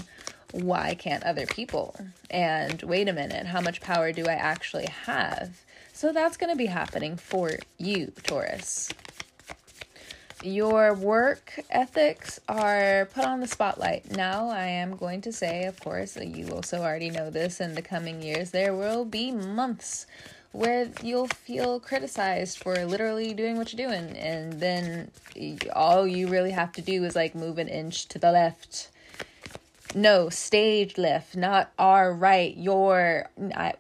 why 0.51 0.97
can't 0.97 1.23
other 1.23 1.47
people? 1.47 1.95
And 2.29 2.83
wait 2.83 3.09
a 3.09 3.13
minute, 3.13 3.47
how 3.47 3.61
much 3.61 3.81
power 3.81 4.11
do 4.11 4.27
I 4.27 4.33
actually 4.33 4.89
have? 5.05 5.63
So 5.93 6.13
that's 6.13 6.37
going 6.37 6.51
to 6.51 6.57
be 6.57 6.67
happening 6.67 7.17
for 7.17 7.53
you, 7.79 8.11
Taurus. 8.25 8.89
Your 10.43 10.93
work 10.93 11.61
ethics 11.71 12.41
are 12.49 13.09
put 13.15 13.25
on 13.25 13.41
the 13.41 13.47
spotlight. 13.47 14.11
Now, 14.11 14.49
I 14.49 14.65
am 14.65 14.97
going 14.97 15.21
to 15.23 15.33
say, 15.33 15.65
of 15.65 15.79
course, 15.79 16.17
you 16.17 16.49
also 16.49 16.83
already 16.83 17.11
know 17.11 17.31
this 17.31 17.61
in 17.61 17.77
the 17.77 17.83
coming 17.83 18.23
years, 18.23 18.51
there 18.51 18.75
will 18.75 19.05
be 19.05 19.31
months 19.31 20.07
where 20.57 20.89
you'll 21.03 21.29
feel 21.29 21.79
criticized 21.79 22.59
for 22.59 22.75
literally 22.87 23.35
doing 23.35 23.59
what 23.59 23.73
you're 23.73 23.89
doing. 23.89 24.17
And 24.17 24.55
then 24.55 25.11
all 25.75 26.07
you 26.07 26.29
really 26.29 26.53
have 26.53 26.73
to 26.73 26.83
do 26.83 27.05
is 27.05 27.15
like 27.15 27.35
move 27.35 27.59
an 27.59 27.69
inch 27.69 28.07
to 28.09 28.19
the 28.19 28.33
left. 28.33 28.91
No 29.95 30.29
stage 30.31 30.99
left 30.99 31.37
not 31.37 31.73
our 31.79 32.13
right 32.13 32.55
your 32.57 33.31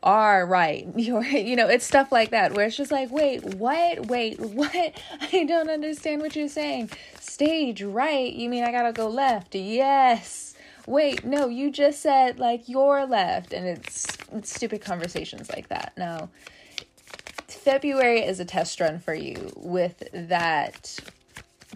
our 0.02 0.46
right 0.46 0.86
your 0.96 1.22
you 1.24 1.56
know 1.56 1.68
it's 1.68 1.84
stuff 1.84 2.10
like 2.12 2.30
that 2.30 2.54
where 2.54 2.66
it's 2.66 2.76
just 2.76 2.92
like 2.92 3.10
wait 3.10 3.42
what? 3.56 4.06
Wait 4.06 4.38
what? 4.40 5.00
I 5.32 5.44
don't 5.44 5.68
understand 5.68 6.20
what 6.20 6.36
you're 6.36 6.48
saying. 6.48 6.90
Stage 7.20 7.82
right? 7.82 8.32
You 8.32 8.48
mean 8.48 8.64
i 8.64 8.70
gotta 8.70 8.92
go 8.92 9.08
left? 9.08 9.54
Yes. 9.54 10.54
Wait 10.86 11.24
no 11.24 11.48
you 11.48 11.70
just 11.70 12.00
said 12.00 12.38
like 12.38 12.68
your 12.68 13.06
left 13.06 13.52
and 13.52 13.66
it's, 13.66 14.06
it's 14.32 14.54
stupid 14.54 14.82
conversations 14.82 15.50
like 15.50 15.68
that. 15.68 15.92
Now 15.96 16.28
February 17.66 18.20
is 18.20 18.38
a 18.38 18.44
test 18.44 18.78
run 18.78 19.00
for 19.00 19.12
you 19.12 19.50
with 19.56 20.04
that 20.12 20.96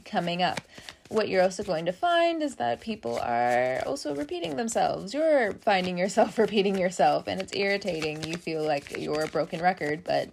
coming 0.05 0.41
up. 0.41 0.61
What 1.09 1.29
you're 1.29 1.43
also 1.43 1.65
going 1.65 1.87
to 1.87 1.93
find 1.93 2.45
is 2.45 2.55
that 2.55 2.81
people 2.81 3.19
are 3.19 3.83
also 3.85 4.15
repeating 4.15 4.55
themselves. 4.55 5.13
You're 5.13 5.53
finding 5.55 5.99
yourself 5.99 6.39
repeating 6.39 6.79
yourself, 6.79 7.27
and 7.27 7.41
it's 7.41 7.53
irritating. 7.57 8.23
You 8.23 8.37
feel 8.37 8.63
like 8.63 9.01
you're 9.01 9.25
a 9.25 9.27
broken 9.27 9.61
record, 9.61 10.05
but 10.05 10.29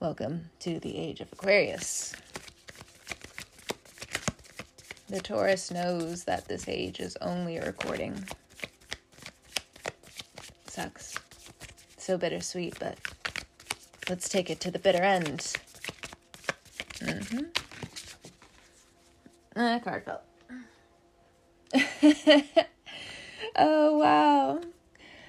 welcome 0.00 0.50
to 0.58 0.80
the 0.80 0.98
age 0.98 1.20
of 1.20 1.32
Aquarius. 1.32 2.12
The 5.08 5.20
Taurus 5.20 5.70
knows 5.70 6.24
that 6.24 6.48
this 6.48 6.66
age 6.66 6.98
is 6.98 7.16
only 7.20 7.58
a 7.58 7.64
recording. 7.64 8.24
Sucks. 10.66 11.14
So 11.96 12.18
bittersweet, 12.18 12.76
but 12.80 12.98
Let's 14.08 14.28
take 14.28 14.50
it 14.50 14.60
to 14.60 14.70
the 14.70 14.78
bitter 14.78 15.02
end. 15.02 15.40
Mm-hmm. 17.00 17.40
Ah, 19.56 19.80
card 19.82 20.04
fell. 20.04 20.22
oh, 23.56 23.98
wow. 23.98 24.60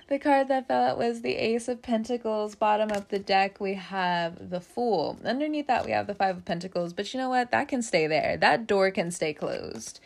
The 0.10 0.20
card 0.20 0.48
that 0.50 0.68
fell 0.68 0.84
out 0.84 0.98
was 0.98 1.22
the 1.22 1.36
Ace 1.36 1.68
of 1.68 1.82
Pentacles. 1.82 2.54
Bottom 2.54 2.92
of 2.92 3.08
the 3.08 3.18
deck, 3.18 3.60
we 3.60 3.74
have 3.74 4.52
the 4.52 4.62
Fool. 4.62 5.18
Underneath 5.26 5.68
that, 5.68 5.86
we 5.86 5.92
have 5.92 6.06
the 6.06 6.14
Five 6.14 6.38
of 6.38 6.46
Pentacles. 6.46 6.94
But 6.94 7.14
you 7.14 7.20
know 7.20 7.30
what? 7.30 7.50
That 7.50 7.68
can 7.68 7.82
stay 7.82 8.06
there. 8.06 8.38
That 8.38 8.68
door 8.68 8.92
can 8.92 9.10
stay 9.10 9.34
closed. 9.34 10.00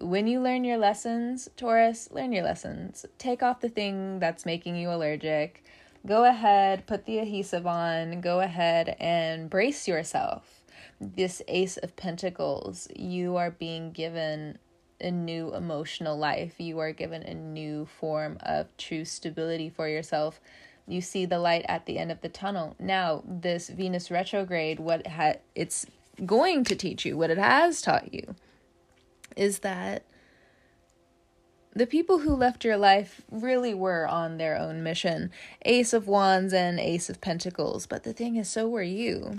When 0.00 0.26
you 0.26 0.40
learn 0.40 0.64
your 0.64 0.78
lessons, 0.78 1.48
Taurus, 1.56 2.08
learn 2.10 2.32
your 2.32 2.42
lessons. 2.42 3.06
Take 3.18 3.44
off 3.44 3.60
the 3.60 3.68
thing 3.68 4.18
that's 4.18 4.44
making 4.44 4.74
you 4.74 4.90
allergic 4.90 5.62
go 6.06 6.24
ahead, 6.24 6.86
put 6.86 7.06
the 7.06 7.18
adhesive 7.18 7.66
on, 7.66 8.20
go 8.20 8.40
ahead 8.40 8.96
and 8.98 9.48
brace 9.48 9.86
yourself. 9.86 10.64
This 11.00 11.42
Ace 11.48 11.76
of 11.76 11.96
Pentacles, 11.96 12.88
you 12.94 13.36
are 13.36 13.50
being 13.50 13.92
given 13.92 14.58
a 15.00 15.10
new 15.10 15.54
emotional 15.54 16.16
life. 16.16 16.54
You 16.58 16.78
are 16.78 16.92
given 16.92 17.22
a 17.22 17.34
new 17.34 17.86
form 17.86 18.38
of 18.40 18.68
true 18.76 19.04
stability 19.04 19.68
for 19.68 19.88
yourself. 19.88 20.40
You 20.86 21.00
see 21.00 21.26
the 21.26 21.38
light 21.38 21.64
at 21.68 21.86
the 21.86 21.98
end 21.98 22.12
of 22.12 22.20
the 22.20 22.28
tunnel. 22.28 22.76
Now, 22.78 23.22
this 23.26 23.68
Venus 23.68 24.10
retrograde, 24.10 24.80
what 24.80 25.06
ha- 25.06 25.34
it's 25.54 25.86
going 26.24 26.64
to 26.64 26.76
teach 26.76 27.04
you, 27.04 27.16
what 27.16 27.30
it 27.30 27.38
has 27.38 27.82
taught 27.82 28.12
you, 28.12 28.34
is 29.36 29.60
that 29.60 30.04
the 31.74 31.86
people 31.86 32.18
who 32.18 32.34
left 32.34 32.64
your 32.64 32.76
life 32.76 33.22
really 33.30 33.72
were 33.72 34.06
on 34.06 34.36
their 34.36 34.58
own 34.58 34.82
mission 34.82 35.30
Ace 35.64 35.92
of 35.92 36.06
Wands 36.06 36.52
and 36.52 36.78
Ace 36.78 37.08
of 37.08 37.20
Pentacles. 37.20 37.86
But 37.86 38.04
the 38.04 38.12
thing 38.12 38.36
is, 38.36 38.48
so 38.48 38.68
were 38.68 38.82
you. 38.82 39.38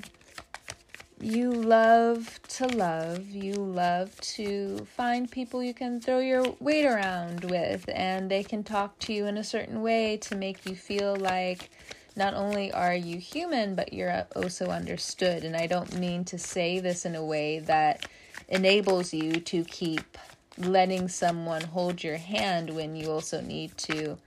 You 1.21 1.51
love 1.51 2.41
to 2.49 2.67
love. 2.67 3.29
You 3.29 3.53
love 3.53 4.19
to 4.21 4.85
find 4.97 5.31
people 5.31 5.63
you 5.63 5.73
can 5.73 6.01
throw 6.01 6.19
your 6.19 6.43
weight 6.59 6.85
around 6.85 7.45
with, 7.45 7.87
and 7.93 8.29
they 8.29 8.43
can 8.43 8.63
talk 8.63 8.99
to 8.99 9.13
you 9.13 9.27
in 9.27 9.37
a 9.37 9.43
certain 9.43 9.81
way 9.81 10.17
to 10.17 10.35
make 10.35 10.65
you 10.65 10.75
feel 10.75 11.15
like 11.15 11.69
not 12.15 12.33
only 12.33 12.71
are 12.73 12.95
you 12.95 13.17
human, 13.17 13.75
but 13.75 13.93
you're 13.93 14.25
also 14.35 14.65
understood. 14.65 15.43
And 15.43 15.55
I 15.55 15.67
don't 15.67 15.97
mean 15.97 16.25
to 16.25 16.37
say 16.37 16.79
this 16.79 17.05
in 17.05 17.15
a 17.15 17.23
way 17.23 17.59
that 17.59 18.05
enables 18.49 19.13
you 19.13 19.33
to 19.33 19.63
keep 19.63 20.17
letting 20.57 21.07
someone 21.07 21.61
hold 21.61 22.03
your 22.03 22.17
hand 22.17 22.69
when 22.69 22.95
you 22.95 23.09
also 23.09 23.41
need 23.41 23.77
to 23.77 24.17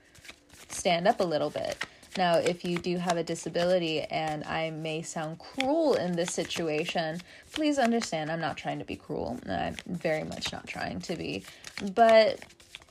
stand 0.68 1.06
up 1.06 1.20
a 1.20 1.24
little 1.24 1.50
bit. 1.50 1.76
Now, 2.16 2.36
if 2.36 2.64
you 2.64 2.78
do 2.78 2.96
have 2.96 3.18
a 3.18 3.22
disability 3.22 4.00
and 4.00 4.42
I 4.44 4.70
may 4.70 5.02
sound 5.02 5.38
cruel 5.38 5.94
in 5.94 6.12
this 6.12 6.32
situation, 6.32 7.20
please 7.52 7.78
understand 7.78 8.30
I'm 8.30 8.40
not 8.40 8.56
trying 8.56 8.78
to 8.78 8.84
be 8.84 8.96
cruel. 8.96 9.38
I'm 9.48 9.76
very 9.86 10.24
much 10.24 10.50
not 10.52 10.66
trying 10.66 11.00
to 11.02 11.16
be. 11.16 11.44
But 11.94 12.40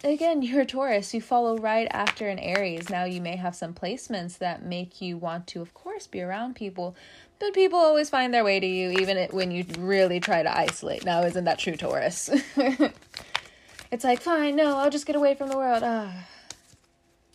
again, 0.04 0.44
you're 0.44 0.62
a 0.62 0.66
Taurus. 0.66 1.14
You 1.14 1.22
follow 1.22 1.58
right 1.58 1.88
after 1.90 2.30
an 2.30 2.38
Aries. 2.38 2.90
Now, 2.90 3.06
you 3.06 3.20
may 3.20 3.36
have 3.36 3.56
some 3.56 3.74
placements 3.74 4.38
that 4.38 4.64
make 4.64 5.02
you 5.02 5.18
want 5.18 5.48
to, 5.48 5.62
of 5.62 5.74
course, 5.74 6.06
be 6.06 6.22
around 6.22 6.56
people. 6.56 6.96
But 7.40 7.54
people 7.54 7.80
always 7.80 8.10
find 8.10 8.34
their 8.34 8.44
way 8.44 8.60
to 8.60 8.68
you, 8.68 8.92
even 8.92 9.18
when 9.32 9.52
you 9.52 9.66
really 9.78 10.20
try 10.20 10.42
to 10.42 10.58
isolate. 10.58 11.04
Now, 11.04 11.24
isn't 11.24 11.44
that 11.44 11.60
true, 11.60 11.76
Taurus? 11.76 12.30
it's 13.92 14.04
like, 14.04 14.22
fine, 14.22 14.56
no, 14.56 14.78
I'll 14.78 14.90
just 14.90 15.06
get 15.06 15.16
away 15.16 15.36
from 15.36 15.50
the 15.50 15.58
world. 15.58 15.84
Ah, 15.84 16.28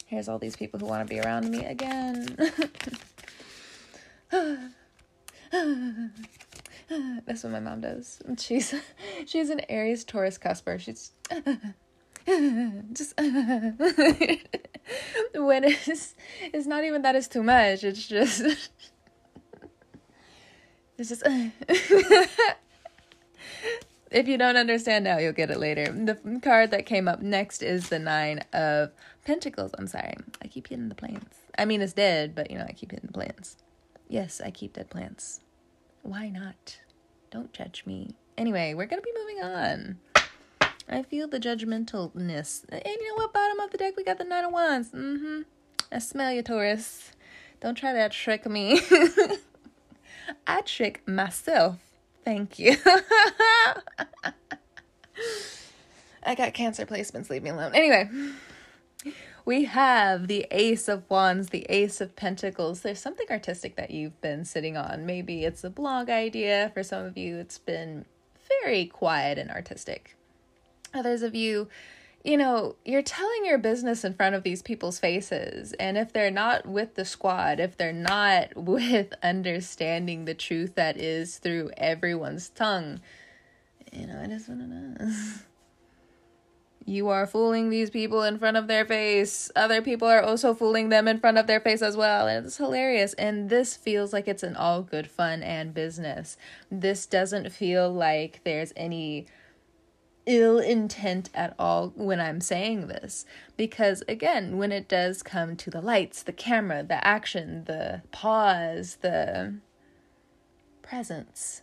here's 0.07 0.28
all 0.28 0.38
these 0.38 0.57
people 0.57 0.80
who 0.80 0.87
want 0.87 1.07
to 1.07 1.14
be 1.14 1.21
around 1.21 1.50
me 1.50 1.64
again. 1.64 2.37
That's 7.25 7.45
what 7.45 7.52
my 7.52 7.61
mom 7.61 7.83
does. 7.83 8.21
She's 8.38 8.75
she's 9.26 9.50
an 9.50 9.61
Aries 9.69 10.04
Taurus 10.04 10.38
cusper. 10.38 10.78
She's 10.78 11.12
just 12.92 13.14
when 15.35 15.64
it's 15.64 16.14
it's 16.52 16.66
not 16.66 16.85
even 16.85 17.02
that 17.02 17.14
it's 17.14 17.28
too 17.28 17.45
much. 17.45 17.85
It's 17.85 18.09
just 18.09 18.42
if 24.11 24.28
you 24.28 24.37
don't 24.37 24.57
understand 24.57 25.04
now, 25.04 25.19
you'll 25.19 25.33
get 25.33 25.50
it 25.50 25.59
later. 25.59 25.87
The 25.87 26.40
card 26.42 26.71
that 26.73 26.85
came 26.87 27.09
up 27.09 27.23
next 27.23 27.62
is 27.62 27.88
the 27.88 27.99
Nine 27.99 28.40
of 28.52 28.90
Pentacles. 29.25 29.73
I'm 29.78 29.87
sorry. 29.87 30.14
I 30.42 30.49
keep 30.49 30.69
hitting 30.69 30.88
the 30.88 30.95
plants. 30.95 31.38
I 31.59 31.64
mean, 31.64 31.80
it's 31.80 31.92
dead, 31.92 32.35
but 32.35 32.50
you 32.50 32.59
know, 32.59 32.66
I 32.69 32.73
keep 32.73 32.90
hitting 32.90 33.07
the 33.07 33.12
plants. 33.12 33.57
Yes, 34.09 34.40
I 34.45 34.50
keep 34.50 34.75
dead 34.75 34.90
plants. 34.90 35.40
Why 36.02 36.28
not? 36.28 36.80
Don't 37.30 37.52
judge 37.52 37.85
me. 37.87 38.14
Anyway, 38.37 38.75
we're 38.75 38.87
going 38.87 39.02
to 39.02 39.07
be 39.07 39.19
moving 39.19 39.42
on. 39.42 39.99
I 40.88 41.02
feel 41.02 41.28
the 41.28 41.38
judgmentalness. 41.38 42.64
And 42.69 42.83
you 42.85 43.09
know 43.09 43.14
what? 43.23 43.33
Bottom 43.33 43.61
of 43.61 43.71
the 43.71 43.78
deck, 43.78 43.97
we 43.97 44.04
got 44.04 44.19
the 44.19 44.25
Nine 44.25 44.45
of 44.45 44.52
Wands. 44.52 44.90
Mm 44.90 45.19
hmm. 45.19 45.40
I 45.92 45.99
smell 45.99 46.33
you, 46.33 46.42
Taurus. 46.42 47.12
Don't 47.61 47.75
try 47.75 47.92
that 47.92 48.12
trick 48.12 48.47
me. 48.47 48.80
I 50.47 50.61
trick 50.63 51.07
myself 51.07 51.91
Thank 52.25 52.59
you. 52.59 52.77
I 56.23 56.35
got 56.35 56.55
cancer 56.55 56.85
placements, 56.85 57.31
leave 57.31 57.43
me 57.43 57.51
alone. 57.51 57.75
Anyway, 57.75 58.09
we 59.45 59.65
have 59.65 60.29
the 60.29 60.47
Ace 60.51 60.87
of 60.89 61.09
Wands, 61.09 61.49
the 61.49 61.65
Ace 61.69 62.01
of 62.01 62.15
Pentacles. 62.15 62.83
There's 62.83 63.01
something 63.01 63.27
artistic 63.31 63.77
that 63.77 63.91
you've 63.91 64.21
been 64.21 64.45
sitting 64.45 64.77
on. 64.77 65.07
Maybe 65.07 65.45
it's 65.45 65.65
a 65.65 65.71
blog 65.71 66.11
idea. 66.11 66.71
For 66.75 66.83
some 66.83 67.07
of 67.07 67.17
you, 67.17 67.39
it's 67.39 67.59
been 67.59 68.05
very 68.63 68.87
quiet 68.87 69.39
and 69.39 69.51
artistic. 69.51 70.15
Others 70.93 71.23
of 71.23 71.35
you, 71.35 71.69
you 72.23 72.37
know, 72.37 72.77
you're 72.85 73.03
telling 73.03 73.45
your 73.45 73.59
business 73.59 74.05
in 74.05 74.15
front 74.15 74.35
of 74.35 74.43
these 74.43 74.62
people's 74.62 74.99
faces. 74.99 75.73
And 75.75 75.97
if 75.97 76.12
they're 76.12 76.31
not 76.31 76.67
with 76.67 76.95
the 76.95 77.05
squad, 77.05 77.61
if 77.61 77.77
they're 77.77 77.93
not 77.93 78.49
with 78.57 79.12
understanding 79.23 80.25
the 80.25 80.35
truth 80.35 80.75
that 80.75 80.97
is 80.97 81.39
through 81.39 81.71
everyone's 81.77 82.49
tongue, 82.50 83.00
you 83.93 84.07
know, 84.07 84.21
it 84.23 84.31
is 84.31 84.49
what 84.49 84.59
it 84.59 85.00
is. 85.00 85.43
You 86.87 87.09
are 87.09 87.27
fooling 87.27 87.69
these 87.71 87.91
people 87.91 88.25
in 88.25 88.39
front 88.39 88.57
of 88.57 88.67
their 88.67 88.85
face. 88.85 89.49
Other 89.55 89.81
people 89.81 90.09
are 90.09 90.23
also 90.23 90.55
fooling 90.55 90.89
them 90.89 91.07
in 91.07 91.21
front 91.21 91.39
of 91.39 91.47
their 91.47 91.61
face 91.61 91.83
as 91.83 91.97
well. 91.97 92.27
And 92.27 92.47
it's 92.47 92.57
hilarious. 92.57 93.12
And 93.12 93.49
this 93.49 93.77
feels 93.77 94.12
like 94.12 94.27
it's 94.27 94.43
an 94.43 94.57
all 94.57 94.83
good 94.83 95.09
fun 95.09 95.45
and 95.45 95.73
business. 95.73 96.37
This 96.69 97.07
doesn't 97.07 97.53
feel 97.53 97.93
like 97.93 98.41
there's 98.45 98.73
any 98.75 99.27
ill 100.31 100.61
intent 100.61 101.29
at 101.35 101.55
all 101.59 101.93
when 101.97 102.21
I'm 102.21 102.41
saying 102.41 102.87
this. 102.87 103.27
Because 103.57 104.05
again, 104.07 104.59
when 104.59 104.71
it 104.71 104.89
does 104.89 105.25
come 105.25 105.57
to 105.57 105.71
the 105.71 105.81
lights, 105.81 106.23
the 106.23 106.33
camera, 106.33 106.85
the 106.85 107.05
action, 107.05 107.65
the 107.65 108.03
pause, 108.13 108.99
the 109.03 109.55
presence, 110.83 111.63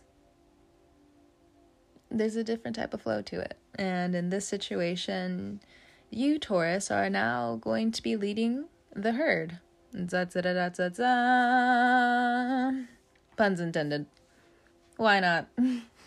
there's 2.10 2.36
a 2.36 2.44
different 2.44 2.76
type 2.76 2.92
of 2.92 3.00
flow 3.00 3.22
to 3.22 3.40
it. 3.40 3.56
And 3.76 4.14
in 4.14 4.28
this 4.28 4.46
situation, 4.46 5.60
you, 6.10 6.38
Taurus, 6.38 6.90
are 6.90 7.08
now 7.08 7.56
going 7.62 7.90
to 7.92 8.02
be 8.02 8.16
leading 8.16 8.66
the 8.94 9.12
herd. 9.12 9.60
Da, 9.92 10.24
da, 10.24 10.40
da, 10.42 10.68
da, 10.68 10.88
da, 10.90 12.72
Puns 13.36 13.60
intended. 13.60 14.04
Why 14.96 15.20
not? 15.20 15.48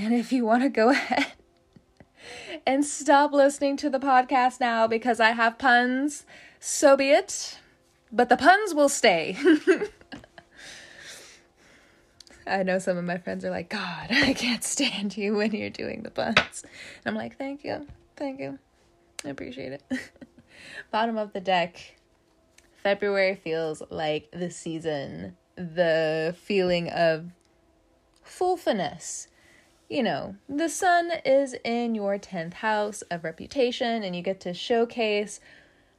and 0.00 0.14
if 0.14 0.32
you 0.32 0.44
want 0.46 0.62
to 0.62 0.68
go 0.68 0.88
ahead 0.90 1.32
and 2.66 2.84
stop 2.84 3.32
listening 3.32 3.76
to 3.76 3.90
the 3.90 3.98
podcast 3.98 4.60
now 4.60 4.86
because 4.86 5.20
I 5.20 5.32
have 5.32 5.58
puns, 5.58 6.24
so 6.58 6.96
be 6.96 7.10
it. 7.10 7.58
But 8.10 8.28
the 8.28 8.36
puns 8.36 8.74
will 8.74 8.88
stay. 8.88 9.36
I 12.46 12.64
know 12.64 12.78
some 12.78 12.96
of 12.96 13.04
my 13.04 13.18
friends 13.18 13.44
are 13.44 13.50
like, 13.50 13.68
God, 13.68 14.08
I 14.10 14.32
can't 14.32 14.64
stand 14.64 15.16
you 15.16 15.36
when 15.36 15.52
you're 15.52 15.70
doing 15.70 16.02
the 16.02 16.10
puns. 16.10 16.64
And 16.64 17.06
I'm 17.06 17.14
like, 17.14 17.36
thank 17.36 17.62
you. 17.62 17.86
Thank 18.16 18.40
you. 18.40 18.58
I 19.24 19.28
appreciate 19.28 19.72
it. 19.72 19.82
Bottom 20.90 21.16
of 21.16 21.32
the 21.32 21.40
deck. 21.40 21.96
February 22.82 23.34
feels 23.36 23.82
like 23.90 24.30
the 24.32 24.50
season, 24.50 25.36
the 25.54 26.34
feeling 26.42 26.88
of 26.88 27.26
full 28.22 28.56
finesse. 28.56 29.28
You 29.90 30.04
know, 30.04 30.36
the 30.48 30.68
sun 30.68 31.10
is 31.24 31.56
in 31.64 31.96
your 31.96 32.16
10th 32.16 32.54
house 32.54 33.02
of 33.10 33.24
reputation, 33.24 34.04
and 34.04 34.14
you 34.14 34.22
get 34.22 34.40
to 34.40 34.54
showcase 34.54 35.40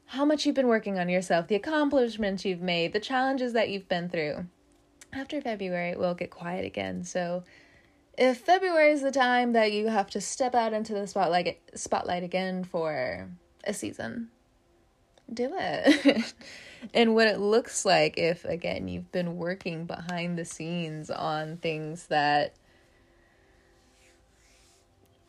how 0.06 0.24
much 0.26 0.46
you've 0.46 0.56
been 0.56 0.68
working 0.68 0.98
on 0.98 1.10
yourself, 1.10 1.48
the 1.48 1.56
accomplishments 1.56 2.46
you've 2.46 2.62
made, 2.62 2.94
the 2.94 3.00
challenges 3.02 3.54
that 3.54 3.70
you've 3.70 3.90
been 3.90 4.08
through 4.10 4.46
after 5.14 5.42
February, 5.42 5.90
it 5.90 6.00
will 6.00 6.14
get 6.14 6.30
quiet 6.30 6.66
again. 6.66 7.04
So 7.04 7.44
if 8.18 8.38
February 8.38 8.92
is 8.92 9.02
the 9.02 9.12
time 9.12 9.54
that 9.54 9.72
you 9.72 9.88
have 9.88 10.10
to 10.12 10.22
step 10.22 10.56
out 10.56 10.74
into 10.74 10.94
the 10.94 11.08
spotlight 11.08 11.60
spotlight 11.76 12.24
again 12.24 12.64
for 12.64 13.30
a 13.66 13.74
season, 13.74 14.30
do 15.34 15.52
it. 15.58 16.34
and 16.94 17.14
what 17.16 17.28
it 17.28 17.40
looks 17.40 17.86
like 17.86 18.18
if 18.18 18.46
again 18.46 18.88
you've 18.88 19.12
been 19.12 19.38
working 19.38 19.86
behind 19.86 20.38
the 20.38 20.46
scenes 20.46 21.10
on 21.10 21.58
things 21.58 22.08
that 22.08 22.56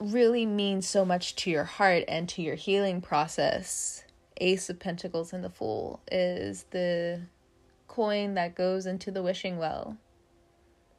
really 0.02 0.47
means 0.47 0.88
so 0.88 1.04
much 1.04 1.37
to 1.37 1.50
your 1.50 1.64
heart 1.64 2.04
and 2.09 2.28
to 2.30 2.42
your 2.42 2.56
healing 2.56 3.00
process. 3.00 4.04
Ace 4.38 4.68
of 4.68 4.78
Pentacles 4.78 5.32
and 5.32 5.44
the 5.44 5.50
Fool 5.50 6.00
is 6.11 6.64
the 6.71 7.23
coin 7.88 8.35
that 8.35 8.54
goes 8.54 8.87
into 8.87 9.11
the 9.11 9.23
wishing 9.23 9.59
well. 9.59 9.97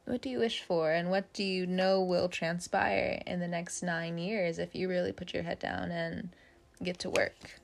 What 0.06 0.20
do 0.20 0.28
you 0.28 0.38
wish 0.38 0.62
for, 0.62 0.92
and 0.92 1.10
what 1.10 1.32
do 1.32 1.42
you 1.42 1.66
know 1.66 2.02
will 2.02 2.28
transpire 2.28 3.22
in 3.26 3.40
the 3.40 3.48
next 3.48 3.82
nine 3.82 4.18
years 4.18 4.58
if 4.58 4.74
you 4.74 4.88
really 4.88 5.12
put 5.12 5.32
your 5.32 5.42
head 5.42 5.58
down 5.58 5.90
and 5.90 6.28
get 6.82 6.98
to 7.00 7.10
work? 7.10 7.60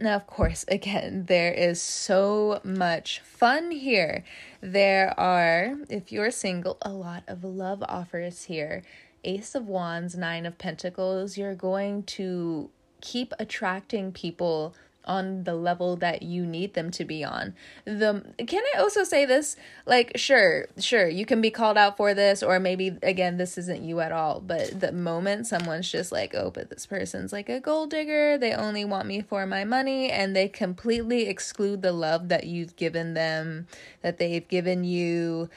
Now, 0.00 0.16
of 0.16 0.26
course, 0.26 0.64
again, 0.68 1.24
there 1.26 1.52
is 1.52 1.80
so 1.82 2.60
much 2.64 3.20
fun 3.20 3.70
here. 3.70 4.24
There 4.60 5.18
are, 5.18 5.76
if 5.88 6.12
you're 6.12 6.30
single, 6.30 6.78
a 6.82 6.90
lot 6.90 7.24
of 7.26 7.44
love 7.44 7.82
offers 7.88 8.44
here. 8.44 8.82
Ace 9.24 9.54
of 9.54 9.66
Wands, 9.66 10.16
Nine 10.16 10.46
of 10.46 10.58
Pentacles, 10.58 11.36
you're 11.36 11.54
going 11.54 12.02
to 12.04 12.70
keep 13.00 13.32
attracting 13.38 14.12
people 14.12 14.74
on 15.08 15.44
the 15.44 15.54
level 15.54 15.96
that 15.96 16.22
you 16.22 16.44
need 16.44 16.74
them 16.74 16.90
to 16.90 17.04
be 17.04 17.24
on. 17.24 17.54
The 17.84 18.22
can 18.46 18.62
I 18.74 18.78
also 18.78 19.02
say 19.02 19.24
this? 19.24 19.56
Like 19.86 20.12
sure, 20.16 20.66
sure, 20.78 21.08
you 21.08 21.24
can 21.24 21.40
be 21.40 21.50
called 21.50 21.78
out 21.78 21.96
for 21.96 22.14
this 22.14 22.42
or 22.42 22.60
maybe 22.60 22.98
again 23.02 23.38
this 23.38 23.56
isn't 23.58 23.82
you 23.82 24.00
at 24.00 24.12
all, 24.12 24.40
but 24.40 24.78
the 24.78 24.92
moment 24.92 25.46
someone's 25.46 25.90
just 25.90 26.12
like, 26.12 26.34
"Oh, 26.34 26.50
but 26.50 26.68
this 26.68 26.86
person's 26.86 27.32
like 27.32 27.48
a 27.48 27.58
gold 27.58 27.90
digger, 27.90 28.36
they 28.36 28.52
only 28.52 28.84
want 28.84 29.06
me 29.08 29.22
for 29.22 29.46
my 29.46 29.64
money," 29.64 30.10
and 30.10 30.36
they 30.36 30.48
completely 30.48 31.26
exclude 31.26 31.82
the 31.82 31.92
love 31.92 32.28
that 32.28 32.44
you've 32.44 32.76
given 32.76 33.14
them, 33.14 33.66
that 34.02 34.18
they've 34.18 34.46
given 34.46 34.84
you. 34.84 35.48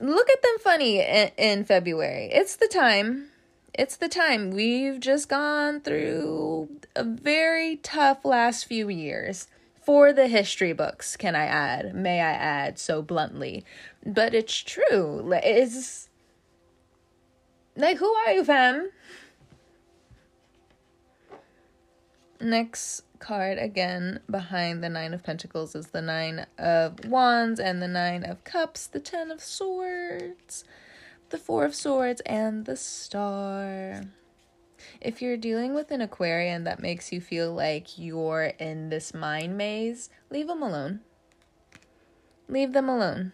Look 0.00 0.30
at 0.30 0.42
them 0.42 0.58
funny 0.60 1.00
in, 1.36 1.64
February. 1.64 2.30
It's 2.32 2.56
the 2.56 2.68
time 2.68 3.28
it's 3.74 3.96
the 3.96 4.08
time. 4.08 4.50
We've 4.50 5.00
just 5.00 5.28
gone 5.28 5.80
through 5.80 6.68
a 6.94 7.04
very 7.04 7.76
tough 7.76 8.24
last 8.24 8.64
few 8.64 8.88
years 8.88 9.48
for 9.82 10.12
the 10.12 10.28
history 10.28 10.72
books, 10.72 11.16
can 11.16 11.34
I 11.34 11.44
add? 11.44 11.94
May 11.94 12.20
I 12.20 12.32
add 12.32 12.78
so 12.78 13.02
bluntly? 13.02 13.64
But 14.04 14.34
it's 14.34 14.56
true. 14.56 15.32
It's 15.42 16.08
like, 17.76 17.96
who 17.96 18.12
are 18.12 18.32
you, 18.32 18.44
fam? 18.44 18.90
Next 22.40 23.04
card 23.22 23.56
again 23.56 24.20
behind 24.30 24.84
the 24.84 24.90
Nine 24.90 25.14
of 25.14 25.22
Pentacles 25.22 25.74
is 25.74 25.86
the 25.86 26.02
Nine 26.02 26.46
of 26.58 27.06
Wands 27.06 27.58
and 27.58 27.80
the 27.80 27.88
Nine 27.88 28.24
of 28.24 28.44
Cups, 28.44 28.86
the 28.86 29.00
Ten 29.00 29.30
of 29.30 29.40
Swords 29.40 30.64
the 31.32 31.38
Four 31.38 31.64
of 31.64 31.74
Swords, 31.74 32.20
and 32.26 32.66
the 32.66 32.76
Star. 32.76 34.02
If 35.00 35.22
you're 35.22 35.38
dealing 35.38 35.74
with 35.74 35.90
an 35.90 36.02
Aquarian 36.02 36.64
that 36.64 36.80
makes 36.80 37.10
you 37.10 37.20
feel 37.20 37.52
like 37.52 37.98
you're 37.98 38.52
in 38.58 38.90
this 38.90 39.14
mind 39.14 39.56
maze, 39.56 40.10
leave 40.30 40.46
them 40.46 40.62
alone. 40.62 41.00
Leave 42.48 42.74
them 42.74 42.88
alone. 42.88 43.32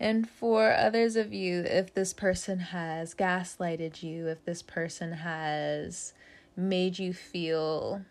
And 0.00 0.28
for 0.28 0.72
others 0.72 1.16
of 1.16 1.34
you, 1.34 1.64
if 1.66 1.92
this 1.92 2.14
person 2.14 2.60
has 2.60 3.14
gaslighted 3.14 4.02
you, 4.02 4.28
if 4.28 4.44
this 4.44 4.62
person 4.62 5.12
has 5.12 6.14
made 6.56 6.98
you 6.98 7.12
feel 7.12 8.06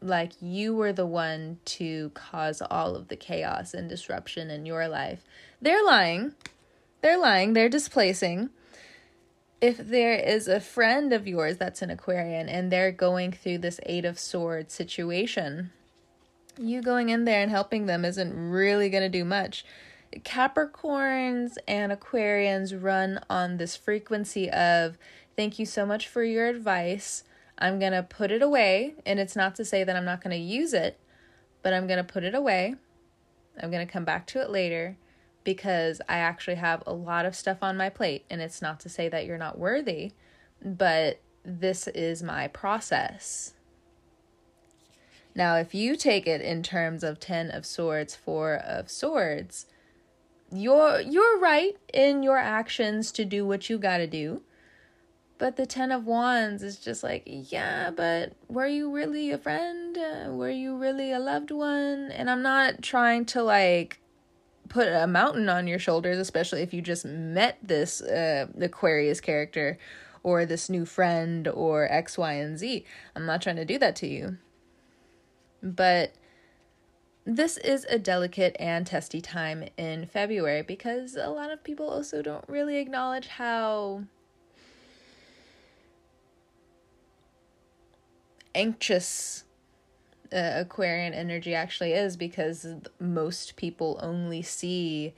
like 0.00 0.32
you 0.40 0.74
were 0.74 0.92
the 0.92 1.06
one 1.06 1.58
to 1.64 2.10
cause 2.10 2.62
all 2.70 2.94
of 2.94 3.08
the 3.08 3.16
chaos 3.16 3.74
and 3.74 3.88
disruption 3.88 4.50
in 4.50 4.66
your 4.66 4.88
life. 4.88 5.24
They're 5.60 5.84
lying. 5.84 6.34
They're 7.02 7.18
lying. 7.18 7.52
They're 7.52 7.68
displacing. 7.68 8.50
If 9.60 9.78
there 9.78 10.14
is 10.14 10.46
a 10.46 10.60
friend 10.60 11.12
of 11.12 11.26
yours 11.26 11.56
that's 11.56 11.82
an 11.82 11.90
Aquarian 11.90 12.48
and 12.48 12.70
they're 12.70 12.92
going 12.92 13.32
through 13.32 13.58
this 13.58 13.80
Eight 13.86 14.04
of 14.04 14.18
Swords 14.18 14.72
situation, 14.72 15.72
you 16.56 16.80
going 16.80 17.08
in 17.08 17.24
there 17.24 17.42
and 17.42 17.50
helping 17.50 17.86
them 17.86 18.04
isn't 18.04 18.50
really 18.50 18.88
going 18.88 19.02
to 19.02 19.08
do 19.08 19.24
much. 19.24 19.64
Capricorns 20.20 21.56
and 21.66 21.92
Aquarians 21.92 22.72
run 22.80 23.20
on 23.28 23.56
this 23.56 23.76
frequency 23.76 24.48
of 24.50 24.96
thank 25.36 25.58
you 25.58 25.66
so 25.66 25.84
much 25.84 26.08
for 26.08 26.22
your 26.22 26.46
advice. 26.46 27.24
I'm 27.58 27.78
going 27.78 27.92
to 27.92 28.02
put 28.02 28.30
it 28.30 28.42
away. 28.42 28.94
And 29.04 29.18
it's 29.18 29.36
not 29.36 29.54
to 29.56 29.64
say 29.64 29.84
that 29.84 29.96
I'm 29.96 30.04
not 30.04 30.22
going 30.22 30.36
to 30.36 30.42
use 30.42 30.72
it, 30.72 30.98
but 31.62 31.72
I'm 31.74 31.86
going 31.86 31.98
to 31.98 32.04
put 32.04 32.24
it 32.24 32.34
away. 32.34 32.76
I'm 33.60 33.70
going 33.70 33.86
to 33.86 33.92
come 33.92 34.04
back 34.04 34.26
to 34.28 34.40
it 34.40 34.50
later 34.50 34.96
because 35.44 36.00
I 36.08 36.18
actually 36.18 36.56
have 36.56 36.82
a 36.86 36.92
lot 36.92 37.26
of 37.26 37.34
stuff 37.34 37.58
on 37.62 37.76
my 37.76 37.88
plate. 37.88 38.24
And 38.30 38.40
it's 38.40 38.62
not 38.62 38.80
to 38.80 38.88
say 38.88 39.08
that 39.08 39.26
you're 39.26 39.38
not 39.38 39.58
worthy, 39.58 40.12
but 40.64 41.20
this 41.44 41.88
is 41.88 42.22
my 42.22 42.48
process. 42.48 43.54
Now, 45.34 45.56
if 45.56 45.74
you 45.74 45.96
take 45.96 46.26
it 46.26 46.40
in 46.40 46.62
terms 46.62 47.02
of 47.04 47.20
10 47.20 47.50
of 47.50 47.64
swords, 47.64 48.14
4 48.14 48.54
of 48.54 48.90
swords, 48.90 49.66
you're 50.50 51.00
you're 51.00 51.38
right 51.38 51.76
in 51.92 52.22
your 52.22 52.38
actions 52.38 53.12
to 53.12 53.24
do 53.24 53.46
what 53.46 53.68
you 53.68 53.78
got 53.78 53.98
to 53.98 54.06
do. 54.06 54.42
But 55.38 55.56
the 55.56 55.66
Ten 55.66 55.92
of 55.92 56.04
Wands 56.04 56.64
is 56.64 56.78
just 56.78 57.04
like, 57.04 57.22
yeah, 57.26 57.90
but 57.90 58.32
were 58.48 58.66
you 58.66 58.92
really 58.92 59.30
a 59.30 59.38
friend? 59.38 59.96
Were 60.36 60.50
you 60.50 60.76
really 60.76 61.12
a 61.12 61.20
loved 61.20 61.52
one? 61.52 62.10
And 62.10 62.28
I'm 62.28 62.42
not 62.42 62.82
trying 62.82 63.24
to 63.26 63.44
like 63.44 64.00
put 64.68 64.88
a 64.88 65.06
mountain 65.06 65.48
on 65.48 65.68
your 65.68 65.78
shoulders, 65.78 66.18
especially 66.18 66.62
if 66.62 66.74
you 66.74 66.82
just 66.82 67.04
met 67.04 67.58
this 67.62 68.02
uh, 68.02 68.48
Aquarius 68.60 69.20
character 69.20 69.78
or 70.24 70.44
this 70.44 70.68
new 70.68 70.84
friend 70.84 71.46
or 71.46 71.90
X, 71.90 72.18
Y, 72.18 72.32
and 72.32 72.58
Z. 72.58 72.84
I'm 73.14 73.24
not 73.24 73.40
trying 73.40 73.56
to 73.56 73.64
do 73.64 73.78
that 73.78 73.94
to 73.96 74.08
you. 74.08 74.38
But 75.62 76.14
this 77.24 77.58
is 77.58 77.84
a 77.84 77.98
delicate 77.98 78.56
and 78.58 78.86
testy 78.86 79.20
time 79.20 79.68
in 79.76 80.06
February 80.06 80.62
because 80.62 81.14
a 81.14 81.28
lot 81.28 81.50
of 81.50 81.62
people 81.62 81.88
also 81.88 82.22
don't 82.22 82.44
really 82.48 82.78
acknowledge 82.78 83.28
how 83.28 84.04
anxious 88.54 89.44
uh, 90.32 90.52
Aquarian 90.56 91.14
energy 91.14 91.54
actually 91.54 91.92
is 91.92 92.16
because 92.16 92.66
most 93.00 93.56
people 93.56 93.98
only 94.02 94.42
see 94.42 95.14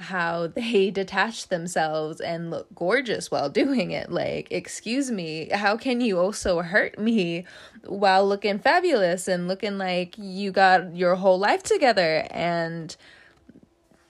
how 0.00 0.46
they 0.54 0.90
detach 0.90 1.48
themselves 1.48 2.20
and 2.20 2.50
look 2.50 2.74
gorgeous 2.74 3.30
while 3.30 3.48
doing 3.50 3.90
it. 3.90 4.10
Like, 4.10 4.48
excuse 4.50 5.10
me, 5.10 5.50
how 5.52 5.76
can 5.76 6.00
you 6.00 6.18
also 6.18 6.62
hurt 6.62 6.98
me 6.98 7.44
while 7.84 8.26
looking 8.26 8.58
fabulous 8.58 9.28
and 9.28 9.46
looking 9.46 9.78
like 9.78 10.14
you 10.16 10.50
got 10.50 10.96
your 10.96 11.16
whole 11.16 11.38
life 11.38 11.62
together? 11.62 12.26
And 12.30 12.96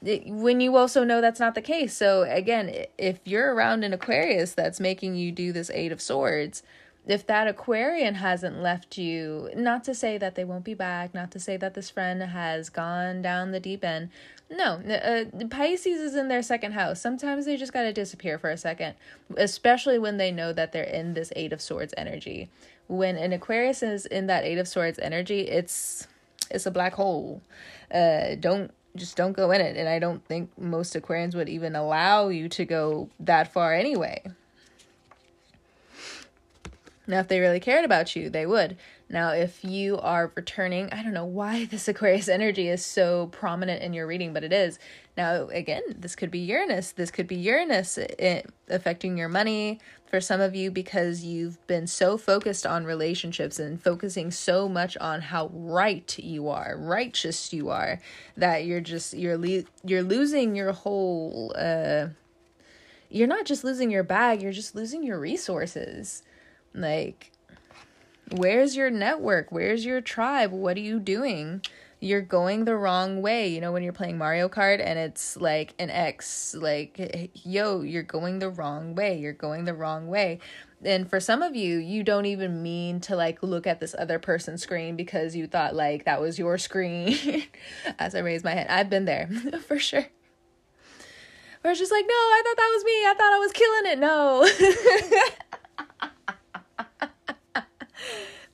when 0.02 0.60
you 0.60 0.76
also 0.76 1.04
know 1.04 1.20
that's 1.20 1.40
not 1.40 1.54
the 1.54 1.60
case. 1.62 1.94
So, 1.94 2.22
again, 2.22 2.86
if 2.96 3.18
you're 3.24 3.54
around 3.54 3.84
an 3.84 3.92
Aquarius 3.92 4.54
that's 4.54 4.80
making 4.80 5.16
you 5.16 5.30
do 5.30 5.52
this 5.52 5.70
Eight 5.70 5.92
of 5.92 6.00
Swords, 6.00 6.62
if 7.10 7.26
that 7.26 7.48
Aquarian 7.48 8.14
hasn't 8.14 8.62
left 8.62 8.96
you, 8.96 9.50
not 9.56 9.82
to 9.84 9.94
say 9.94 10.16
that 10.16 10.36
they 10.36 10.44
won't 10.44 10.64
be 10.64 10.74
back, 10.74 11.12
not 11.12 11.32
to 11.32 11.40
say 11.40 11.56
that 11.56 11.74
this 11.74 11.90
friend 11.90 12.22
has 12.22 12.70
gone 12.70 13.20
down 13.20 13.50
the 13.50 13.58
deep 13.58 13.84
end. 13.84 14.10
No, 14.48 14.74
uh, 14.74 15.24
Pisces 15.48 16.00
is 16.00 16.14
in 16.14 16.28
their 16.28 16.42
second 16.42 16.72
house. 16.72 17.00
Sometimes 17.00 17.46
they 17.46 17.56
just 17.56 17.72
got 17.72 17.82
to 17.82 17.92
disappear 17.92 18.38
for 18.38 18.48
a 18.48 18.56
second, 18.56 18.94
especially 19.36 19.98
when 19.98 20.18
they 20.18 20.30
know 20.30 20.52
that 20.52 20.70
they're 20.70 20.84
in 20.84 21.14
this 21.14 21.32
Eight 21.34 21.52
of 21.52 21.60
Swords 21.60 21.92
energy. 21.96 22.48
When 22.86 23.16
an 23.16 23.32
Aquarius 23.32 23.82
is 23.82 24.06
in 24.06 24.28
that 24.28 24.44
Eight 24.44 24.58
of 24.58 24.68
Swords 24.68 25.00
energy, 25.00 25.40
it's 25.40 26.06
it's 26.48 26.66
a 26.66 26.70
black 26.70 26.94
hole. 26.94 27.42
Uh, 27.92 28.36
don't 28.38 28.70
just 28.96 29.16
don't 29.16 29.32
go 29.32 29.50
in 29.50 29.60
it. 29.60 29.76
And 29.76 29.88
I 29.88 29.98
don't 29.98 30.24
think 30.26 30.56
most 30.58 30.94
Aquarians 30.94 31.34
would 31.34 31.48
even 31.48 31.74
allow 31.74 32.28
you 32.28 32.48
to 32.50 32.64
go 32.64 33.08
that 33.20 33.52
far 33.52 33.74
anyway. 33.74 34.22
Now, 37.10 37.18
if 37.18 37.28
they 37.28 37.40
really 37.40 37.58
cared 37.58 37.84
about 37.84 38.14
you, 38.14 38.30
they 38.30 38.46
would. 38.46 38.76
Now, 39.08 39.30
if 39.32 39.64
you 39.64 39.98
are 39.98 40.32
returning, 40.36 40.88
I 40.92 41.02
don't 41.02 41.12
know 41.12 41.24
why 41.24 41.64
this 41.70 41.88
Aquarius 41.88 42.28
energy 42.28 42.68
is 42.68 42.86
so 42.86 43.26
prominent 43.32 43.82
in 43.82 43.92
your 43.92 44.06
reading, 44.06 44.32
but 44.32 44.44
it 44.44 44.52
is. 44.52 44.78
Now, 45.16 45.48
again, 45.48 45.82
this 45.88 46.14
could 46.14 46.30
be 46.30 46.38
Uranus. 46.38 46.92
This 46.92 47.10
could 47.10 47.26
be 47.26 47.34
Uranus 47.34 47.98
eh, 47.98 48.42
affecting 48.68 49.18
your 49.18 49.28
money 49.28 49.80
for 50.06 50.20
some 50.20 50.40
of 50.40 50.54
you 50.54 50.70
because 50.70 51.24
you've 51.24 51.64
been 51.66 51.88
so 51.88 52.16
focused 52.16 52.64
on 52.64 52.84
relationships 52.84 53.58
and 53.58 53.82
focusing 53.82 54.30
so 54.30 54.68
much 54.68 54.96
on 54.98 55.20
how 55.20 55.50
right 55.52 56.16
you 56.16 56.48
are, 56.48 56.76
righteous 56.78 57.52
you 57.52 57.70
are, 57.70 58.00
that 58.36 58.64
you're 58.64 58.80
just 58.80 59.14
you're 59.14 59.36
le- 59.36 59.64
you're 59.84 60.02
losing 60.02 60.54
your 60.54 60.72
whole 60.72 61.52
uh 61.56 62.06
you're 63.08 63.28
not 63.28 63.44
just 63.44 63.64
losing 63.64 63.90
your 63.90 64.04
bag, 64.04 64.40
you're 64.40 64.52
just 64.52 64.76
losing 64.76 65.02
your 65.02 65.18
resources 65.18 66.22
like, 66.74 67.32
where's 68.30 68.76
your 68.76 68.90
network? 68.90 69.50
Where's 69.50 69.84
your 69.84 70.00
tribe? 70.00 70.52
What 70.52 70.76
are 70.76 70.80
you 70.80 70.98
doing? 70.98 71.62
You're 72.02 72.22
going 72.22 72.64
the 72.64 72.76
wrong 72.76 73.20
way. 73.20 73.48
You 73.48 73.60
know, 73.60 73.72
when 73.72 73.82
you're 73.82 73.92
playing 73.92 74.16
Mario 74.16 74.48
Kart 74.48 74.80
and 74.82 74.98
it's 74.98 75.36
like 75.36 75.74
an 75.78 75.90
X, 75.90 76.54
like, 76.54 77.30
yo, 77.34 77.82
you're 77.82 78.02
going 78.02 78.38
the 78.38 78.48
wrong 78.48 78.94
way. 78.94 79.18
You're 79.18 79.32
going 79.34 79.64
the 79.64 79.74
wrong 79.74 80.08
way. 80.08 80.38
And 80.82 81.10
for 81.10 81.20
some 81.20 81.42
of 81.42 81.54
you, 81.54 81.76
you 81.76 82.02
don't 82.02 82.24
even 82.24 82.62
mean 82.62 83.00
to 83.00 83.14
like 83.14 83.42
look 83.42 83.66
at 83.66 83.80
this 83.80 83.94
other 83.98 84.18
person's 84.18 84.62
screen 84.62 84.96
because 84.96 85.36
you 85.36 85.46
thought 85.46 85.74
like 85.74 86.06
that 86.06 86.22
was 86.22 86.38
your 86.38 86.56
screen. 86.56 87.44
As 87.98 88.14
I 88.14 88.20
raise 88.20 88.42
my 88.42 88.52
hand, 88.52 88.70
I've 88.70 88.88
been 88.88 89.04
there 89.04 89.28
for 89.66 89.78
sure. 89.78 90.06
Where 91.60 91.72
it's 91.72 91.80
just 91.80 91.92
like, 91.92 92.06
no, 92.08 92.14
I 92.14 92.42
thought 92.44 92.56
that 92.56 92.72
was 92.74 92.84
me. 92.84 92.92
I 92.92 93.14
thought 93.14 93.32
I 93.34 93.38
was 93.38 93.52
killing 93.52 93.86
it. 93.92 93.98
No. 93.98 95.59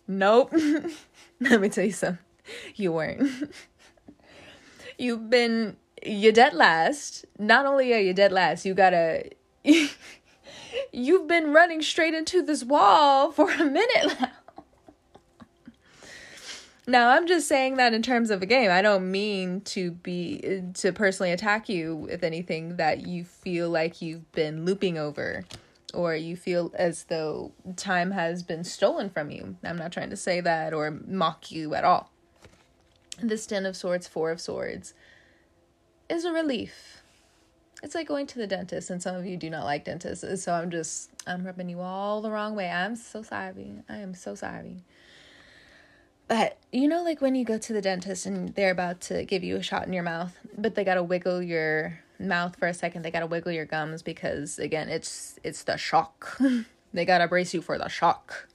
Nope. 0.08 0.52
Let 1.40 1.60
me 1.60 1.68
tell 1.68 1.84
you 1.84 1.92
something. 1.92 2.18
You 2.76 2.92
weren't. 2.92 3.52
You've 4.98 5.28
been 5.28 5.76
you 6.04 6.32
dead 6.32 6.54
last. 6.54 7.24
Not 7.38 7.66
only 7.66 7.92
are 7.92 7.98
you 7.98 8.14
dead 8.14 8.32
last, 8.32 8.64
you 8.64 8.74
gotta 8.74 9.30
you've 10.92 11.26
been 11.26 11.52
running 11.52 11.82
straight 11.82 12.14
into 12.14 12.42
this 12.42 12.64
wall 12.64 13.32
for 13.32 13.50
a 13.50 13.64
minute 13.64 14.20
now. 14.20 14.30
Now, 16.88 17.10
I'm 17.10 17.26
just 17.26 17.48
saying 17.48 17.78
that 17.78 17.94
in 17.94 18.02
terms 18.02 18.30
of 18.30 18.42
a 18.42 18.46
game. 18.46 18.70
I 18.70 18.80
don't 18.80 19.10
mean 19.10 19.60
to 19.62 19.90
be 19.90 20.62
to 20.74 20.92
personally 20.92 21.32
attack 21.32 21.68
you 21.68 21.96
with 21.96 22.22
anything 22.22 22.76
that 22.76 23.08
you 23.08 23.24
feel 23.24 23.68
like 23.68 24.00
you've 24.00 24.30
been 24.30 24.64
looping 24.64 24.96
over 24.96 25.44
or 25.96 26.14
you 26.14 26.36
feel 26.36 26.72
as 26.76 27.04
though 27.04 27.52
time 27.74 28.10
has 28.10 28.42
been 28.42 28.62
stolen 28.62 29.08
from 29.08 29.30
you. 29.30 29.56
I'm 29.64 29.78
not 29.78 29.92
trying 29.92 30.10
to 30.10 30.16
say 30.16 30.40
that 30.42 30.74
or 30.74 30.90
mock 30.90 31.50
you 31.50 31.74
at 31.74 31.84
all. 31.84 32.10
This 33.20 33.46
Ten 33.46 33.64
of 33.64 33.76
Swords, 33.76 34.06
Four 34.06 34.30
of 34.30 34.40
Swords 34.40 34.92
is 36.10 36.24
a 36.24 36.32
relief. 36.32 37.02
It's 37.82 37.94
like 37.94 38.08
going 38.08 38.26
to 38.28 38.38
the 38.38 38.46
dentist, 38.46 38.90
and 38.90 39.02
some 39.02 39.16
of 39.16 39.26
you 39.26 39.36
do 39.36 39.50
not 39.50 39.64
like 39.64 39.84
dentists. 39.84 40.42
So 40.42 40.52
I'm 40.52 40.70
just, 40.70 41.10
I'm 41.26 41.44
rubbing 41.44 41.68
you 41.68 41.80
all 41.80 42.20
the 42.20 42.30
wrong 42.30 42.54
way. 42.54 42.70
I'm 42.70 42.96
so 42.96 43.22
sorry. 43.22 43.72
I 43.88 43.96
am 43.98 44.14
so 44.14 44.34
sorry. 44.34 44.82
But 46.28 46.58
you 46.72 46.88
know, 46.88 47.02
like 47.02 47.20
when 47.20 47.34
you 47.34 47.44
go 47.44 47.58
to 47.58 47.72
the 47.72 47.80
dentist 47.80 48.26
and 48.26 48.54
they're 48.54 48.70
about 48.70 49.00
to 49.02 49.24
give 49.24 49.44
you 49.44 49.56
a 49.56 49.62
shot 49.62 49.86
in 49.86 49.92
your 49.92 50.02
mouth, 50.02 50.36
but 50.56 50.74
they 50.74 50.84
gotta 50.84 51.02
wiggle 51.02 51.42
your 51.42 52.00
mouth 52.18 52.56
for 52.56 52.66
a 52.68 52.74
second. 52.74 53.02
They 53.02 53.10
gotta 53.10 53.26
wiggle 53.26 53.52
your 53.52 53.64
gums 53.64 54.02
because 54.02 54.58
again, 54.58 54.88
it's 54.88 55.38
it's 55.44 55.62
the 55.62 55.76
shock. 55.76 56.38
they 56.92 57.04
gotta 57.04 57.28
brace 57.28 57.54
you 57.54 57.62
for 57.62 57.78
the 57.78 57.88
shock. 57.88 58.48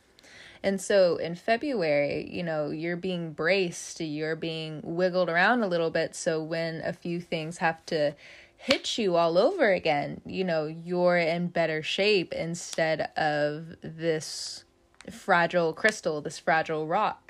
And 0.63 0.79
so 0.79 1.15
in 1.15 1.35
February, 1.35 2.29
you 2.31 2.43
know, 2.43 2.69
you're 2.69 2.97
being 2.97 3.33
braced, 3.33 3.99
you're 3.99 4.35
being 4.35 4.81
wiggled 4.83 5.29
around 5.29 5.63
a 5.63 5.67
little 5.67 5.89
bit. 5.89 6.15
So 6.15 6.43
when 6.43 6.81
a 6.81 6.93
few 6.93 7.19
things 7.19 7.57
have 7.57 7.83
to 7.87 8.13
hit 8.57 8.97
you 8.97 9.15
all 9.15 9.39
over 9.39 9.71
again, 9.71 10.21
you 10.23 10.43
know, 10.43 10.65
you're 10.67 11.17
in 11.17 11.47
better 11.47 11.81
shape 11.81 12.31
instead 12.31 13.09
of 13.17 13.75
this 13.81 14.65
fragile 15.09 15.73
crystal, 15.73 16.21
this 16.21 16.37
fragile 16.37 16.85
rock. 16.85 17.20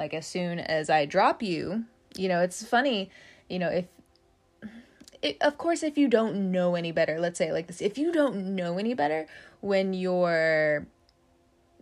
Like 0.00 0.14
as 0.14 0.26
soon 0.26 0.58
as 0.58 0.88
I 0.88 1.04
drop 1.04 1.42
you, 1.42 1.84
you 2.16 2.26
know, 2.26 2.40
it's 2.40 2.64
funny, 2.64 3.10
you 3.50 3.58
know, 3.58 3.68
if 3.68 3.84
it, 5.20 5.36
of 5.42 5.58
course, 5.58 5.82
if 5.82 5.98
you 5.98 6.08
don't 6.08 6.50
know 6.50 6.74
any 6.74 6.90
better, 6.90 7.20
let's 7.20 7.36
say 7.36 7.52
like 7.52 7.66
this, 7.66 7.82
if 7.82 7.98
you 7.98 8.10
don't 8.10 8.56
know 8.56 8.78
any 8.78 8.94
better 8.94 9.26
when 9.60 9.92
you're 9.92 10.86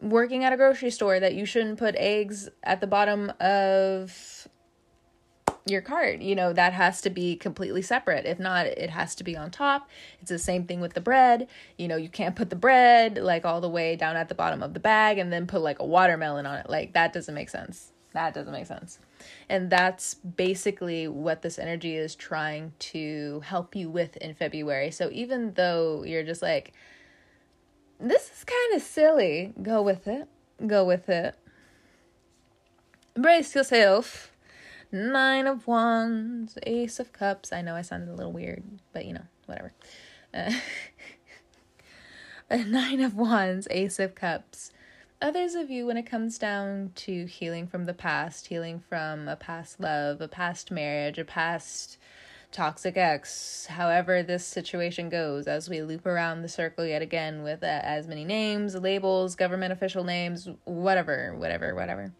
working 0.02 0.42
at 0.42 0.52
a 0.52 0.56
grocery 0.56 0.90
store, 0.90 1.20
that 1.20 1.34
you 1.36 1.46
shouldn't 1.46 1.78
put 1.78 1.94
eggs 1.94 2.48
at 2.64 2.80
the 2.80 2.88
bottom 2.88 3.32
of 3.38 4.48
your 5.64 5.80
cart, 5.80 6.20
you 6.20 6.34
know, 6.34 6.52
that 6.52 6.72
has 6.72 7.00
to 7.02 7.10
be 7.10 7.36
completely 7.36 7.82
separate. 7.82 8.26
If 8.26 8.40
not, 8.40 8.66
it 8.66 8.90
has 8.90 9.14
to 9.14 9.22
be 9.22 9.36
on 9.36 9.52
top. 9.52 9.88
It's 10.20 10.30
the 10.30 10.40
same 10.40 10.64
thing 10.64 10.80
with 10.80 10.94
the 10.94 11.00
bread. 11.00 11.46
You 11.76 11.86
know, 11.86 11.96
you 11.96 12.08
can't 12.08 12.34
put 12.34 12.50
the 12.50 12.56
bread 12.56 13.16
like 13.16 13.44
all 13.44 13.60
the 13.60 13.68
way 13.68 13.94
down 13.94 14.16
at 14.16 14.28
the 14.28 14.34
bottom 14.34 14.60
of 14.60 14.74
the 14.74 14.80
bag 14.80 15.18
and 15.18 15.32
then 15.32 15.46
put 15.46 15.60
like 15.60 15.78
a 15.78 15.86
watermelon 15.86 16.46
on 16.46 16.58
it. 16.58 16.68
Like 16.68 16.94
that 16.94 17.12
doesn't 17.12 17.34
make 17.34 17.50
sense. 17.50 17.92
That 18.12 18.34
doesn't 18.34 18.52
make 18.52 18.66
sense. 18.66 18.98
And 19.48 19.70
that's 19.70 20.14
basically 20.14 21.08
what 21.08 21.42
this 21.42 21.58
energy 21.58 21.94
is 21.96 22.14
trying 22.14 22.72
to 22.78 23.40
help 23.44 23.76
you 23.76 23.90
with 23.90 24.16
in 24.16 24.34
February. 24.34 24.90
So 24.90 25.10
even 25.12 25.52
though 25.54 26.04
you're 26.04 26.22
just 26.22 26.42
like, 26.42 26.72
this 28.00 28.30
is 28.30 28.44
kind 28.44 28.74
of 28.74 28.82
silly, 28.82 29.52
go 29.62 29.82
with 29.82 30.08
it. 30.08 30.28
Go 30.66 30.84
with 30.84 31.08
it. 31.08 31.34
Brace 33.14 33.54
yourself. 33.54 34.32
Nine 34.90 35.46
of 35.46 35.66
Wands, 35.66 36.56
Ace 36.62 36.98
of 36.98 37.12
Cups. 37.12 37.52
I 37.52 37.60
know 37.60 37.74
I 37.74 37.82
sounded 37.82 38.08
a 38.08 38.14
little 38.14 38.32
weird, 38.32 38.62
but 38.92 39.04
you 39.04 39.12
know, 39.12 39.26
whatever. 39.44 39.72
Uh, 40.32 40.52
Nine 42.56 43.00
of 43.00 43.14
Wands, 43.14 43.68
Ace 43.70 43.98
of 43.98 44.14
Cups 44.14 44.72
others 45.20 45.54
of 45.54 45.70
you 45.70 45.86
when 45.86 45.96
it 45.96 46.06
comes 46.06 46.38
down 46.38 46.92
to 46.94 47.26
healing 47.26 47.66
from 47.66 47.86
the 47.86 47.94
past, 47.94 48.46
healing 48.46 48.82
from 48.88 49.28
a 49.28 49.36
past 49.36 49.80
love, 49.80 50.20
a 50.20 50.28
past 50.28 50.70
marriage, 50.70 51.18
a 51.18 51.24
past 51.24 51.98
toxic 52.50 52.96
ex, 52.96 53.66
however 53.66 54.22
this 54.22 54.46
situation 54.46 55.08
goes, 55.08 55.46
as 55.46 55.68
we 55.68 55.82
loop 55.82 56.06
around 56.06 56.42
the 56.42 56.48
circle 56.48 56.84
yet 56.84 57.02
again 57.02 57.42
with 57.42 57.62
uh, 57.62 57.66
as 57.66 58.06
many 58.06 58.24
names, 58.24 58.74
labels, 58.74 59.34
government 59.34 59.72
official 59.72 60.04
names, 60.04 60.48
whatever, 60.64 61.34
whatever, 61.36 61.74
whatever. 61.74 62.12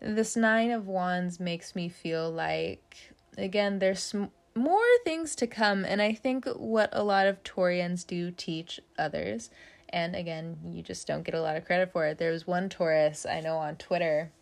This 0.00 0.36
Nine 0.36 0.70
of 0.70 0.88
Wands 0.88 1.38
makes 1.38 1.76
me 1.76 1.88
feel 1.88 2.30
like, 2.30 3.14
again, 3.38 3.78
there's 3.78 4.14
more 4.56 4.80
things 5.04 5.36
to 5.36 5.46
come, 5.46 5.84
and 5.84 6.02
I 6.02 6.14
think 6.14 6.46
what 6.56 6.90
a 6.92 7.04
lot 7.04 7.26
of 7.26 7.42
Taurians 7.42 8.06
do 8.06 8.30
teach 8.30 8.80
others 8.98 9.50
and 9.94 10.16
again, 10.16 10.56
you 10.66 10.82
just 10.82 11.06
don't 11.06 11.22
get 11.22 11.36
a 11.36 11.40
lot 11.40 11.56
of 11.56 11.64
credit 11.64 11.92
for 11.92 12.04
it. 12.06 12.18
There 12.18 12.32
was 12.32 12.48
one 12.48 12.68
Taurus 12.68 13.24
I 13.24 13.40
know 13.40 13.56
on 13.58 13.76
Twitter. 13.76 14.32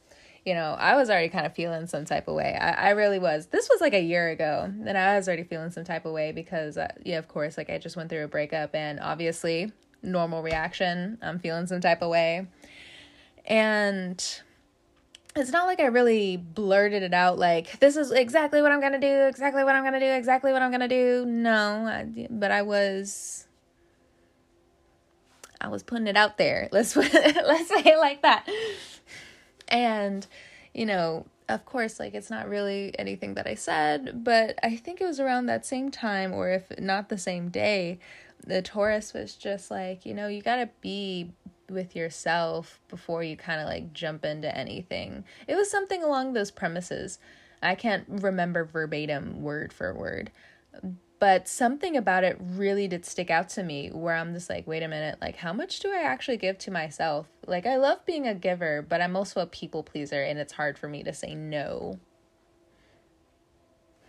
You 0.47 0.55
know, 0.55 0.75
I 0.79 0.97
was 0.97 1.11
already 1.11 1.29
kind 1.29 1.45
of 1.45 1.55
feeling 1.55 1.87
some 1.87 2.07
type 2.07 2.27
of 2.27 2.35
way. 2.35 2.57
I, 2.59 2.89
I 2.89 2.91
really 2.93 3.19
was. 3.19 3.47
This 3.47 3.69
was 3.71 3.83
like 3.83 3.93
a 3.93 4.01
year 4.01 4.31
ago, 4.31 4.65
and 4.65 4.97
I 4.97 5.15
was 5.17 5.29
already 5.29 5.45
feeling 5.45 5.71
some 5.71 5.85
type 5.85 6.07
of 6.07 6.13
way 6.13 6.33
because, 6.33 6.79
uh, 6.79 6.89
yeah, 7.05 7.19
of 7.19 7.29
course, 7.29 7.59
like 7.59 7.69
I 7.69 7.77
just 7.77 7.97
went 7.97 8.09
through 8.09 8.25
a 8.25 8.29
breakup, 8.29 8.75
and 8.75 8.99
obviously, 8.99 9.71
normal 10.03 10.43
reaction. 10.43 11.19
I'm 11.21 11.39
feeling 11.39 11.67
some 11.67 11.83
type 11.83 12.01
of 12.01 12.09
way. 12.09 12.47
And 13.45 14.25
it's 15.37 15.51
not 15.51 15.67
like 15.67 15.81
I 15.81 15.87
really 15.87 16.39
blurted 16.39 17.03
it 17.03 17.13
out 17.13 17.39
like 17.39 17.79
this 17.79 17.97
is 17.97 18.11
exactly 18.11 18.63
what 18.63 18.73
I'm 18.73 18.81
going 18.81 18.93
to 18.93 19.01
do, 19.01 19.27
exactly 19.27 19.65
what 19.65 19.77
I'm 19.77 19.83
going 19.83 19.95
to 19.95 20.01
do, 20.01 20.11
exactly 20.13 20.53
what 20.53 20.63
I'm 20.63 20.71
going 20.71 20.81
to 20.81 20.89
do. 20.89 21.27
No, 21.27 21.87
I, 21.87 22.27
but 22.31 22.51
I 22.51 22.63
was 22.63 23.47
I 25.63 25.69
was 25.69 25.83
putting 25.83 26.07
it 26.07 26.17
out 26.17 26.39
there. 26.39 26.69
Let's 26.73 26.97
let's 26.97 27.69
say 27.69 27.83
it 27.85 27.99
like 27.99 28.23
that. 28.23 28.49
And 29.69 30.27
you 30.75 30.87
know, 30.87 31.27
of 31.49 31.65
course, 31.65 32.01
like 32.01 32.15
it's 32.15 32.31
not 32.31 32.49
really 32.49 32.95
anything 32.99 33.35
that 33.35 33.47
I 33.47 33.55
said, 33.55 34.25
but 34.25 34.59
I 34.63 34.77
think 34.77 35.01
it 35.01 35.07
was 35.07 35.21
around 35.21 35.47
that 35.47 35.67
same 35.67 35.91
time, 35.91 36.33
or 36.33 36.51
if 36.51 36.79
not 36.79 37.09
the 37.09 37.19
same 37.19 37.49
day, 37.49 37.99
the 38.45 38.63
Taurus 38.63 39.13
was 39.13 39.35
just 39.35 39.71
like, 39.71 40.05
you 40.05 40.15
know, 40.15 40.29
you 40.29 40.43
gotta 40.43 40.71
be 40.81 41.33
with 41.69 41.97
yourself 41.97 42.81
before 42.89 43.23
you 43.23 43.37
kind 43.37 43.61
of 43.61 43.67
like 43.67 43.93
jump 43.93 44.25
into 44.25 44.55
anything. 44.57 45.25
It 45.47 45.55
was 45.55 45.71
something 45.71 46.03
along 46.03 46.33
those 46.33 46.51
premises. 46.51 47.19
I 47.63 47.75
can't 47.75 48.05
remember 48.09 48.65
verbatim 48.65 49.43
word 49.43 49.73
for 49.73 49.95
word, 49.95 50.31
but 51.23 51.47
something 51.47 51.97
about 51.97 52.25
it 52.25 52.37
really 52.41 52.89
did 52.89 53.07
stick 53.07 53.31
out 53.31 53.49
to 53.49 53.63
me 53.63 53.91
where 53.91 54.17
I'm 54.17 54.35
just 54.35 54.51
like, 54.51 54.67
wait 54.67 54.83
a 54.83 54.89
minute, 54.89 55.19
like, 55.21 55.37
how 55.37 55.53
much 55.53 55.79
do 55.79 55.89
I 55.93 56.03
actually 56.03 56.37
give 56.37 56.59
to 56.59 56.73
myself? 56.73 57.29
Like, 57.47 57.65
I 57.65 57.77
love 57.77 58.05
being 58.05 58.27
a 58.27 58.35
giver, 58.35 58.83
but 58.83 59.01
I'm 59.01 59.15
also 59.15 59.39
a 59.41 59.47
people 59.47 59.85
pleaser, 59.85 60.21
and 60.21 60.37
it's 60.37 60.55
hard 60.55 60.77
for 60.77 60.89
me 60.89 61.05
to 61.05 61.13
say 61.13 61.37
no. 61.37 62.01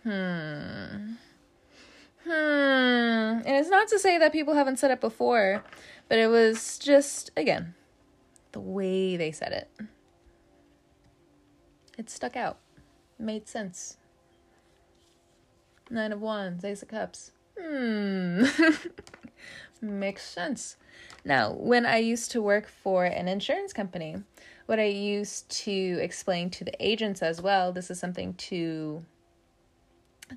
Hmm. 0.02 1.12
Hmm. 2.24 2.30
And 3.46 3.46
it's 3.46 3.70
not 3.70 3.86
to 3.90 3.98
say 4.00 4.18
that 4.18 4.32
people 4.32 4.54
haven't 4.54 4.80
said 4.80 4.90
it 4.90 5.00
before, 5.00 5.62
but 6.08 6.18
it 6.18 6.26
was 6.26 6.80
just, 6.80 7.30
again, 7.36 7.76
the 8.50 8.58
way 8.58 9.16
they 9.16 9.30
said 9.30 9.52
it. 9.52 9.70
It 11.96 12.10
stuck 12.10 12.34
out. 12.34 12.58
It 13.20 13.22
made 13.22 13.46
sense. 13.46 13.98
Nine 15.90 16.12
of 16.12 16.20
Wands, 16.20 16.64
Ace 16.64 16.82
of 16.82 16.88
Cups. 16.88 17.32
Hmm. 17.60 18.44
Makes 19.82 20.24
sense. 20.28 20.76
Now, 21.24 21.52
when 21.52 21.86
I 21.86 21.98
used 21.98 22.30
to 22.32 22.42
work 22.42 22.68
for 22.68 23.04
an 23.04 23.28
insurance 23.28 23.72
company, 23.72 24.16
what 24.66 24.80
I 24.80 24.86
used 24.86 25.50
to 25.64 25.98
explain 26.00 26.50
to 26.50 26.64
the 26.64 26.74
agents 26.84 27.22
as 27.22 27.42
well, 27.42 27.72
this 27.72 27.90
is 27.90 27.98
something 28.00 28.34
to 28.34 29.04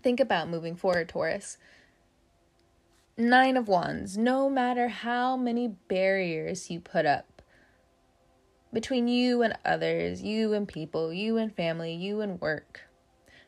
think 0.04 0.20
about 0.20 0.50
moving 0.50 0.76
forward, 0.76 1.10
Taurus. 1.10 1.58
Nine 3.18 3.58
of 3.58 3.68
Wands, 3.68 4.18
no 4.18 4.50
matter 4.50 4.90
how 4.90 5.38
many 5.38 5.70
barriers 5.70 6.70
you 6.70 6.80
put 6.80 7.06
up 7.06 7.42
between 8.74 9.08
you 9.08 9.42
and 9.42 9.58
others, 9.66 10.22
you 10.22 10.54
and 10.54 10.68
people, 10.68 11.14
you 11.14 11.38
and 11.38 11.56
family, 11.56 11.94
you 11.94 12.22
and 12.22 12.40
work, 12.42 12.82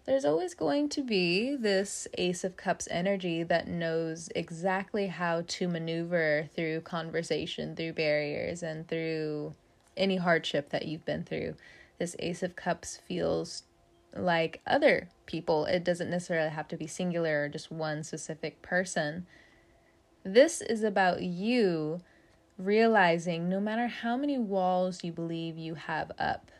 there's 0.05 0.25
always 0.25 0.53
going 0.53 0.89
to 0.89 1.03
be 1.03 1.55
this 1.55 2.07
Ace 2.17 2.43
of 2.43 2.57
Cups 2.57 2.87
energy 2.89 3.43
that 3.43 3.67
knows 3.67 4.29
exactly 4.35 5.07
how 5.07 5.43
to 5.47 5.67
maneuver 5.67 6.49
through 6.55 6.81
conversation, 6.81 7.75
through 7.75 7.93
barriers, 7.93 8.63
and 8.63 8.87
through 8.87 9.53
any 9.95 10.17
hardship 10.17 10.69
that 10.69 10.87
you've 10.87 11.05
been 11.05 11.23
through. 11.23 11.55
This 11.99 12.15
Ace 12.19 12.43
of 12.43 12.55
Cups 12.55 12.99
feels 13.07 13.63
like 14.15 14.61
other 14.65 15.09
people. 15.25 15.65
It 15.65 15.83
doesn't 15.83 16.09
necessarily 16.09 16.49
have 16.49 16.67
to 16.69 16.77
be 16.77 16.87
singular 16.87 17.43
or 17.43 17.49
just 17.49 17.71
one 17.71 18.03
specific 18.03 18.61
person. 18.61 19.27
This 20.23 20.61
is 20.61 20.83
about 20.83 21.21
you 21.21 22.01
realizing 22.57 23.47
no 23.47 23.59
matter 23.59 23.87
how 23.87 24.17
many 24.17 24.37
walls 24.37 25.03
you 25.03 25.11
believe 25.11 25.57
you 25.57 25.75
have 25.75 26.11
up, 26.19 26.51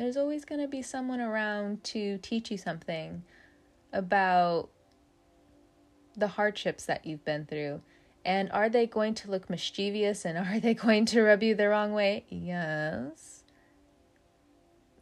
there's 0.00 0.16
always 0.16 0.46
going 0.46 0.62
to 0.62 0.66
be 0.66 0.80
someone 0.80 1.20
around 1.20 1.84
to 1.84 2.16
teach 2.22 2.50
you 2.50 2.56
something 2.56 3.22
about 3.92 4.70
the 6.16 6.26
hardships 6.26 6.86
that 6.86 7.04
you've 7.04 7.22
been 7.26 7.44
through. 7.44 7.82
And 8.24 8.50
are 8.50 8.70
they 8.70 8.86
going 8.86 9.12
to 9.16 9.30
look 9.30 9.50
mischievous 9.50 10.24
and 10.24 10.38
are 10.48 10.58
they 10.58 10.72
going 10.72 11.04
to 11.06 11.20
rub 11.20 11.42
you 11.42 11.54
the 11.54 11.68
wrong 11.68 11.92
way? 11.92 12.24
Yes. 12.30 13.39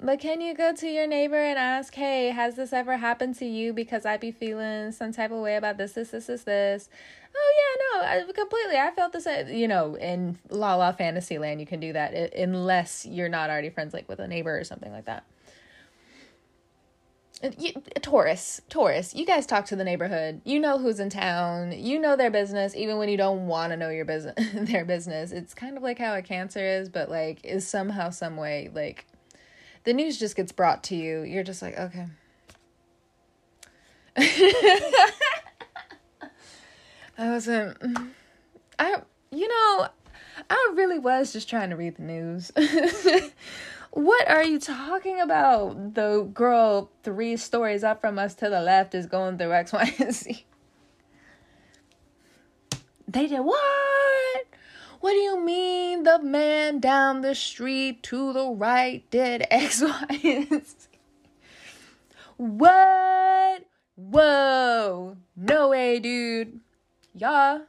But 0.01 0.21
can 0.21 0.41
you 0.41 0.55
go 0.55 0.73
to 0.75 0.87
your 0.87 1.09
neighbor 1.09 1.37
and 1.37 1.59
ask, 1.59 1.95
hey, 1.95 2.29
has 2.29 2.55
this 2.55 2.73
ever 2.73 2.99
happened 2.99 3.35
to 3.39 3.45
you? 3.45 3.73
Because 3.73 4.07
I'd 4.07 4.21
be 4.21 4.31
feeling 4.31 4.93
some 4.93 5.13
type 5.13 5.33
of 5.33 5.41
way 5.41 5.57
about 5.57 5.77
this, 5.77 5.93
this, 5.93 6.11
this, 6.11 6.27
this, 6.27 6.45
this. 6.45 6.89
Oh, 7.35 7.55
yeah, 7.59 8.01
no, 8.01 8.07
I, 8.07 8.33
completely. 8.33 8.77
I 8.77 8.93
felt 8.93 9.13
the 9.13 9.21
same. 9.21 9.49
You 9.49 9.67
know, 9.67 9.97
in 9.97 10.39
La 10.51 10.77
La 10.77 10.93
Fantasy 10.93 11.39
Land, 11.39 11.61
you 11.61 11.67
can 11.67 11.81
do 11.81 11.93
that 11.95 12.35
unless 12.35 13.07
you're 13.07 13.29
not 13.29 13.51
already 13.51 13.71
friends, 13.71 13.93
like 13.93 14.09
with 14.09 14.21
a 14.21 14.29
neighbor 14.29 14.57
or 14.57 14.63
something 14.63 14.93
like 14.93 15.07
that. 15.07 15.25
You, 17.57 17.73
Taurus, 18.01 18.61
Taurus, 18.69 19.15
you 19.15 19.25
guys 19.25 19.47
talk 19.47 19.67
to 19.67 19.77
the 19.77 19.85
neighborhood. 19.85 20.41
You 20.45 20.59
know 20.61 20.79
who's 20.79 20.99
in 21.01 21.11
town. 21.11 21.73
You 21.73 22.01
know 22.01 22.17
their 22.17 22.31
business, 22.31 22.75
even 22.77 22.99
when 22.99 23.09
you 23.09 23.17
don't 23.17 23.47
want 23.47 23.73
to 23.73 23.77
know 23.77 23.91
your 23.91 24.05
business, 24.05 24.35
their 24.55 24.85
business. 24.85 25.33
It's 25.33 25.55
kind 25.55 25.77
of 25.77 25.83
like 25.83 25.99
how 25.99 26.15
a 26.15 26.23
Cancer 26.23 26.65
is, 26.65 26.89
but 26.89 27.09
like 27.09 27.45
is 27.45 27.67
somehow, 27.67 28.11
some 28.11 28.37
way, 28.37 28.71
like 28.73 29.07
the 29.85 29.93
news 29.93 30.19
just 30.19 30.37
gets 30.37 30.53
brought 30.53 30.83
to 30.85 30.97
you. 30.97 31.23
You're 31.23 31.45
just 31.45 31.63
like, 31.63 31.79
okay. 31.79 32.07
I 37.19 37.31
wasn't. 37.31 37.77
I, 38.79 39.03
you 39.31 39.49
know, 39.49 39.89
I 40.51 40.73
really 40.75 40.99
was 40.99 41.33
just 41.33 41.49
trying 41.49 41.71
to 41.71 41.77
read 41.77 41.97
the 41.97 42.03
news. 42.03 42.53
what 43.91 44.29
are 44.29 44.45
you 44.45 44.59
talking 44.61 45.21
about? 45.21 45.95
The 45.95 46.29
girl 46.33 46.91
three 47.03 47.37
stories 47.37 47.85
up 47.85 48.01
from 48.01 48.19
us 48.19 48.35
to 48.37 48.49
the 48.49 48.61
left 48.61 48.95
is 48.95 49.07
going 49.07 49.39
through 49.39 49.53
X, 49.53 49.73
Y, 49.73 49.95
and 49.99 50.15
Z. 50.15 50.45
They 53.07 53.27
did 53.27 53.41
what? 53.41 54.47
What 55.01 55.13
do 55.13 55.19
you 55.19 55.45
mean 55.45 56.03
the 56.03 56.21
man 56.21 56.81
down 56.81 57.21
the 57.21 57.35
street 57.35 58.03
to 58.05 58.33
the 58.33 58.49
right 58.49 59.09
did 59.11 59.47
X, 59.51 59.83
Y, 59.83 60.21
and 60.25 60.67
Z? 60.67 60.77
What? 62.37 63.65
Whoa. 63.97 65.17
No 65.37 65.69
way, 65.69 65.99
dude. 65.99 66.61
Yeah. 67.15 67.61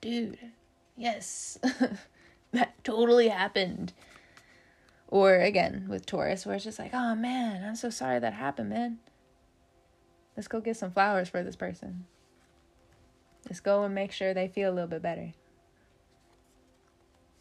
dude. 0.00 0.38
Yes. 0.96 1.58
that 2.52 2.82
totally 2.84 3.28
happened. 3.28 3.92
Or 5.06 5.36
again, 5.36 5.86
with 5.88 6.04
Taurus, 6.04 6.44
where 6.44 6.56
it's 6.56 6.64
just 6.64 6.78
like, 6.78 6.92
oh 6.92 7.14
man, 7.14 7.64
I'm 7.64 7.76
so 7.76 7.88
sorry 7.88 8.18
that 8.18 8.34
happened, 8.34 8.70
man. 8.70 8.98
Let's 10.36 10.48
go 10.48 10.60
get 10.60 10.76
some 10.76 10.90
flowers 10.90 11.28
for 11.28 11.42
this 11.42 11.56
person. 11.56 12.06
Let's 13.48 13.60
go 13.60 13.84
and 13.84 13.94
make 13.94 14.12
sure 14.12 14.34
they 14.34 14.48
feel 14.48 14.70
a 14.70 14.74
little 14.74 14.88
bit 14.88 15.00
better. 15.02 15.32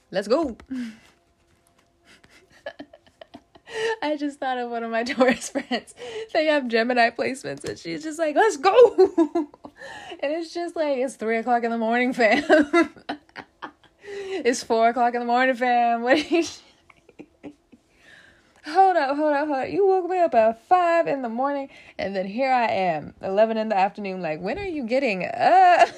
Let's 0.09 0.27
go. 0.27 0.57
I 4.01 4.15
just 4.15 4.39
thought 4.39 4.57
of 4.57 4.71
one 4.71 4.83
of 4.83 4.91
my 4.91 5.03
Taurus 5.05 5.49
friends. 5.49 5.93
They 6.33 6.45
have 6.45 6.69
Gemini 6.69 7.09
placements, 7.09 7.65
and 7.65 7.77
she's 7.77 8.03
just 8.03 8.17
like, 8.17 8.35
"Let's 8.35 8.55
go," 8.57 8.73
and 10.19 10.31
it's 10.31 10.53
just 10.53 10.75
like 10.75 10.97
it's 10.97 11.15
three 11.15 11.37
o'clock 11.37 11.63
in 11.63 11.71
the 11.71 11.77
morning, 11.77 12.13
fam. 12.13 12.43
it's 14.05 14.63
four 14.63 14.89
o'clock 14.89 15.13
in 15.13 15.19
the 15.19 15.25
morning, 15.25 15.55
fam. 15.55 16.03
What? 16.03 16.17
Are 16.17 16.19
you... 16.19 16.43
hold 18.67 18.97
up, 18.97 19.15
hold 19.15 19.33
up, 19.33 19.47
hold 19.47 19.59
up. 19.59 19.69
You 19.69 19.85
woke 19.87 20.09
me 20.09 20.19
up 20.19 20.35
at 20.35 20.61
five 20.67 21.07
in 21.07 21.21
the 21.21 21.29
morning, 21.29 21.69
and 21.97 22.15
then 22.15 22.25
here 22.25 22.51
I 22.51 22.65
am, 22.67 23.13
eleven 23.21 23.57
in 23.57 23.69
the 23.69 23.77
afternoon. 23.77 24.21
Like, 24.21 24.41
when 24.41 24.59
are 24.59 24.65
you 24.65 24.83
getting 24.83 25.25
up? 25.25 25.89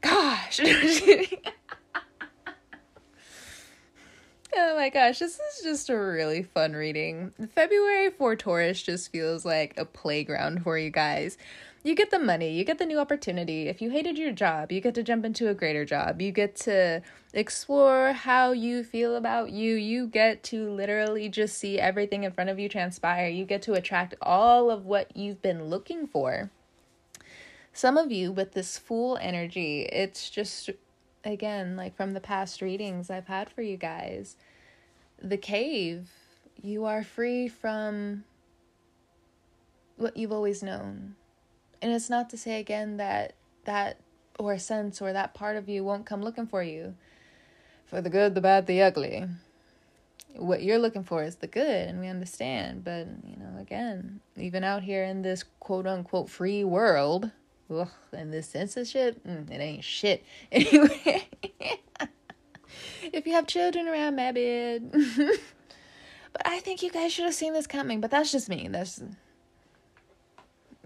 Gosh. 0.00 0.60
Oh 4.58 4.74
my 4.74 4.88
gosh, 4.88 5.18
this 5.18 5.38
is 5.38 5.62
just 5.62 5.90
a 5.90 5.98
really 5.98 6.42
fun 6.42 6.72
reading. 6.72 7.30
February 7.54 8.10
for 8.10 8.34
Taurus 8.36 8.82
just 8.82 9.12
feels 9.12 9.44
like 9.44 9.74
a 9.76 9.84
playground 9.84 10.62
for 10.62 10.78
you 10.78 10.88
guys. 10.88 11.36
You 11.86 11.94
get 11.94 12.10
the 12.10 12.18
money, 12.18 12.50
you 12.50 12.64
get 12.64 12.78
the 12.78 12.84
new 12.84 12.98
opportunity. 12.98 13.68
If 13.68 13.80
you 13.80 13.90
hated 13.90 14.18
your 14.18 14.32
job, 14.32 14.72
you 14.72 14.80
get 14.80 14.96
to 14.96 15.04
jump 15.04 15.24
into 15.24 15.48
a 15.48 15.54
greater 15.54 15.84
job. 15.84 16.20
You 16.20 16.32
get 16.32 16.56
to 16.56 17.00
explore 17.32 18.12
how 18.12 18.50
you 18.50 18.82
feel 18.82 19.14
about 19.14 19.52
you. 19.52 19.76
You 19.76 20.08
get 20.08 20.42
to 20.44 20.68
literally 20.68 21.28
just 21.28 21.56
see 21.56 21.78
everything 21.78 22.24
in 22.24 22.32
front 22.32 22.50
of 22.50 22.58
you 22.58 22.68
transpire. 22.68 23.28
You 23.28 23.44
get 23.44 23.62
to 23.62 23.74
attract 23.74 24.16
all 24.20 24.68
of 24.68 24.84
what 24.84 25.16
you've 25.16 25.40
been 25.40 25.66
looking 25.66 26.08
for. 26.08 26.50
Some 27.72 27.96
of 27.96 28.10
you 28.10 28.32
with 28.32 28.54
this 28.54 28.78
Fool 28.78 29.16
energy, 29.20 29.82
it's 29.82 30.28
just 30.28 30.70
again 31.22 31.76
like 31.76 31.96
from 31.96 32.14
the 32.14 32.20
past 32.20 32.60
readings 32.60 33.10
I've 33.10 33.28
had 33.28 33.48
for 33.48 33.62
you 33.62 33.76
guys 33.76 34.34
the 35.22 35.36
cave, 35.36 36.10
you 36.60 36.84
are 36.84 37.04
free 37.04 37.46
from 37.46 38.24
what 39.96 40.16
you've 40.16 40.32
always 40.32 40.64
known. 40.64 41.14
And 41.82 41.92
it's 41.92 42.10
not 42.10 42.30
to 42.30 42.36
say 42.36 42.60
again 42.60 42.96
that 42.96 43.34
that 43.64 43.98
or 44.38 44.58
sense 44.58 45.00
or 45.00 45.12
that 45.12 45.34
part 45.34 45.56
of 45.56 45.68
you 45.68 45.84
won't 45.84 46.06
come 46.06 46.22
looking 46.22 46.46
for 46.46 46.62
you. 46.62 46.94
for 47.86 48.00
the 48.00 48.10
good, 48.10 48.34
the 48.34 48.40
bad, 48.40 48.66
the 48.66 48.82
ugly. 48.82 49.26
What 50.34 50.62
you're 50.62 50.78
looking 50.78 51.04
for 51.04 51.22
is 51.22 51.36
the 51.36 51.46
good, 51.46 51.88
and 51.88 52.00
we 52.00 52.08
understand. 52.08 52.84
But, 52.84 53.06
you 53.24 53.36
know, 53.38 53.58
again, 53.58 54.20
even 54.36 54.64
out 54.64 54.82
here 54.82 55.04
in 55.04 55.22
this 55.22 55.44
quote 55.60 55.86
unquote 55.86 56.28
free 56.28 56.64
world, 56.64 57.30
ugh, 57.70 57.88
and 58.12 58.32
this 58.32 58.48
censorship, 58.48 59.22
mm, 59.26 59.50
it 59.50 59.60
ain't 59.60 59.84
shit. 59.84 60.24
Anyway, 60.52 61.28
if 63.12 63.26
you 63.26 63.32
have 63.32 63.46
children 63.46 63.88
around, 63.88 64.16
bad. 64.16 64.90
but 66.32 66.42
I 66.44 66.58
think 66.60 66.82
you 66.82 66.90
guys 66.90 67.12
should 67.12 67.24
have 67.24 67.34
seen 67.34 67.52
this 67.54 67.66
coming, 67.66 68.00
but 68.00 68.10
that's 68.10 68.32
just 68.32 68.48
me. 68.48 68.68
That's. 68.70 69.00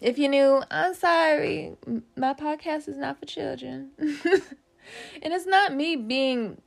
If 0.00 0.18
you're 0.18 0.30
new, 0.30 0.62
I'm 0.70 0.94
sorry. 0.94 1.76
My 2.16 2.32
podcast 2.32 2.88
is 2.88 2.96
not 2.96 3.18
for 3.18 3.26
children. 3.26 3.90
and 3.98 4.42
it's 5.22 5.46
not 5.46 5.74
me 5.74 5.96
being 5.96 6.60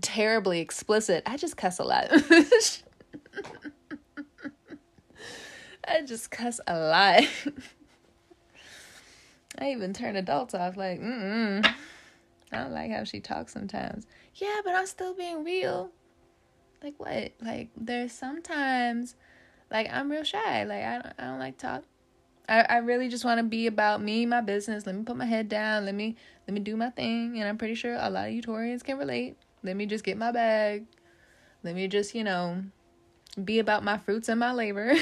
terribly 0.00 0.60
explicit. 0.60 1.24
I 1.26 1.36
just 1.36 1.56
cuss 1.56 1.80
a 1.80 1.84
lot. 1.84 2.08
I 5.86 6.02
just 6.06 6.30
cuss 6.30 6.60
a 6.66 6.78
lot. 6.78 7.24
I 9.58 9.72
even 9.72 9.92
turn 9.92 10.16
adults 10.16 10.54
off 10.54 10.76
like, 10.76 11.00
mm 11.00 11.66
I 12.52 12.58
don't 12.58 12.72
like 12.72 12.90
how 12.90 13.04
she 13.04 13.20
talks 13.20 13.52
sometimes. 13.52 14.06
Yeah, 14.34 14.60
but 14.64 14.74
I'm 14.74 14.86
still 14.86 15.14
being 15.14 15.42
real. 15.42 15.90
Like 16.82 16.94
what? 16.98 17.32
Like 17.40 17.70
there's 17.76 18.12
sometimes 18.12 19.16
like 19.70 19.88
I'm 19.90 20.10
real 20.10 20.24
shy. 20.24 20.64
Like 20.64 20.84
I 20.84 20.94
don't 20.98 21.14
I 21.18 21.24
don't 21.24 21.38
like 21.38 21.56
talk. 21.56 21.84
I, 22.48 22.62
I 22.62 22.76
really 22.78 23.08
just 23.08 23.24
want 23.24 23.38
to 23.38 23.44
be 23.44 23.66
about 23.66 24.02
me, 24.02 24.26
my 24.26 24.40
business. 24.40 24.86
Let 24.86 24.94
me 24.94 25.04
put 25.04 25.16
my 25.16 25.26
head 25.26 25.48
down. 25.48 25.84
Let 25.84 25.94
me 25.94 26.16
let 26.46 26.54
me 26.54 26.60
do 26.60 26.76
my 26.76 26.90
thing. 26.90 27.38
And 27.38 27.48
I'm 27.48 27.58
pretty 27.58 27.74
sure 27.74 27.94
a 27.94 28.10
lot 28.10 28.28
of 28.28 28.34
you 28.34 28.42
Taurians 28.42 28.82
can 28.82 28.98
relate. 28.98 29.36
Let 29.62 29.76
me 29.76 29.86
just 29.86 30.04
get 30.04 30.16
my 30.16 30.32
bag. 30.32 30.86
Let 31.62 31.76
me 31.76 31.86
just, 31.86 32.14
you 32.14 32.24
know, 32.24 32.64
be 33.42 33.58
about 33.60 33.84
my 33.84 33.98
fruits 33.98 34.28
and 34.28 34.40
my 34.40 34.52
labor. 34.52 34.90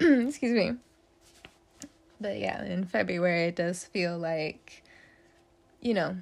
Excuse 0.00 0.42
me. 0.42 0.76
But 2.20 2.38
yeah, 2.38 2.64
in 2.64 2.84
February, 2.84 3.46
it 3.46 3.56
does 3.56 3.84
feel 3.84 4.16
like, 4.16 4.84
you 5.80 5.92
know, 5.92 6.18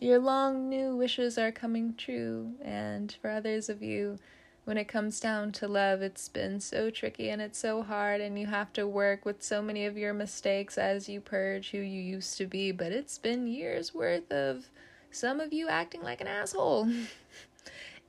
your 0.00 0.20
long 0.20 0.68
new 0.68 0.94
wishes 0.94 1.36
are 1.36 1.50
coming 1.50 1.94
true. 1.96 2.52
And 2.62 3.12
for 3.20 3.30
others 3.30 3.68
of 3.68 3.82
you, 3.82 4.18
when 4.64 4.76
it 4.76 4.88
comes 4.88 5.20
down 5.20 5.52
to 5.52 5.68
love, 5.68 6.02
it's 6.02 6.28
been 6.28 6.60
so 6.60 6.90
tricky 6.90 7.30
and 7.30 7.40
it's 7.40 7.58
so 7.58 7.82
hard, 7.82 8.20
and 8.20 8.38
you 8.38 8.46
have 8.46 8.72
to 8.74 8.86
work 8.86 9.24
with 9.24 9.42
so 9.42 9.62
many 9.62 9.86
of 9.86 9.96
your 9.96 10.12
mistakes 10.12 10.78
as 10.78 11.08
you 11.08 11.20
purge 11.20 11.70
who 11.70 11.78
you 11.78 12.00
used 12.00 12.36
to 12.38 12.46
be. 12.46 12.70
But 12.72 12.92
it's 12.92 13.18
been 13.18 13.46
years 13.46 13.94
worth 13.94 14.30
of 14.30 14.70
some 15.10 15.40
of 15.40 15.52
you 15.52 15.68
acting 15.68 16.02
like 16.02 16.20
an 16.20 16.26
asshole. 16.26 16.82
and 16.84 17.04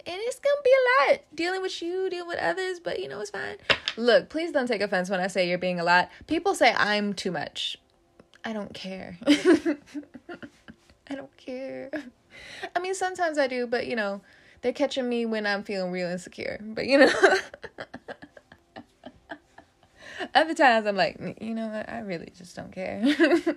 it's 0.05 0.39
gonna 0.39 0.55
be 0.63 0.71
a 0.71 1.11
lot 1.11 1.21
dealing 1.33 1.61
with 1.61 1.81
you, 1.81 2.09
dealing 2.09 2.27
with 2.27 2.39
others, 2.39 2.79
but 2.79 2.99
you 2.99 3.07
know, 3.07 3.19
it's 3.21 3.31
fine. 3.31 3.57
Look, 3.97 4.29
please 4.29 4.51
don't 4.51 4.67
take 4.67 4.81
offense 4.81 5.09
when 5.09 5.19
I 5.19 5.27
say 5.27 5.47
you're 5.47 5.57
being 5.57 5.79
a 5.79 5.83
lot. 5.83 6.09
People 6.27 6.55
say 6.55 6.73
I'm 6.75 7.13
too 7.13 7.31
much. 7.31 7.77
I 8.43 8.53
don't 8.53 8.73
care. 8.73 9.17
I 9.27 11.15
don't 11.15 11.35
care. 11.37 11.91
I 12.75 12.79
mean, 12.79 12.95
sometimes 12.95 13.37
I 13.37 13.47
do, 13.47 13.67
but 13.67 13.87
you 13.87 13.95
know, 13.95 14.21
they're 14.61 14.73
catching 14.73 15.09
me 15.09 15.25
when 15.25 15.45
I'm 15.45 15.63
feeling 15.63 15.91
real 15.91 16.09
insecure. 16.09 16.59
But 16.61 16.87
you 16.87 16.99
know, 16.99 17.11
other 20.35 20.53
times 20.53 20.87
I'm 20.87 20.95
like, 20.95 21.37
you 21.41 21.53
know 21.53 21.67
what? 21.67 21.89
I 21.89 21.99
really 21.99 22.31
just 22.37 22.55
don't 22.55 22.71
care. 22.71 23.01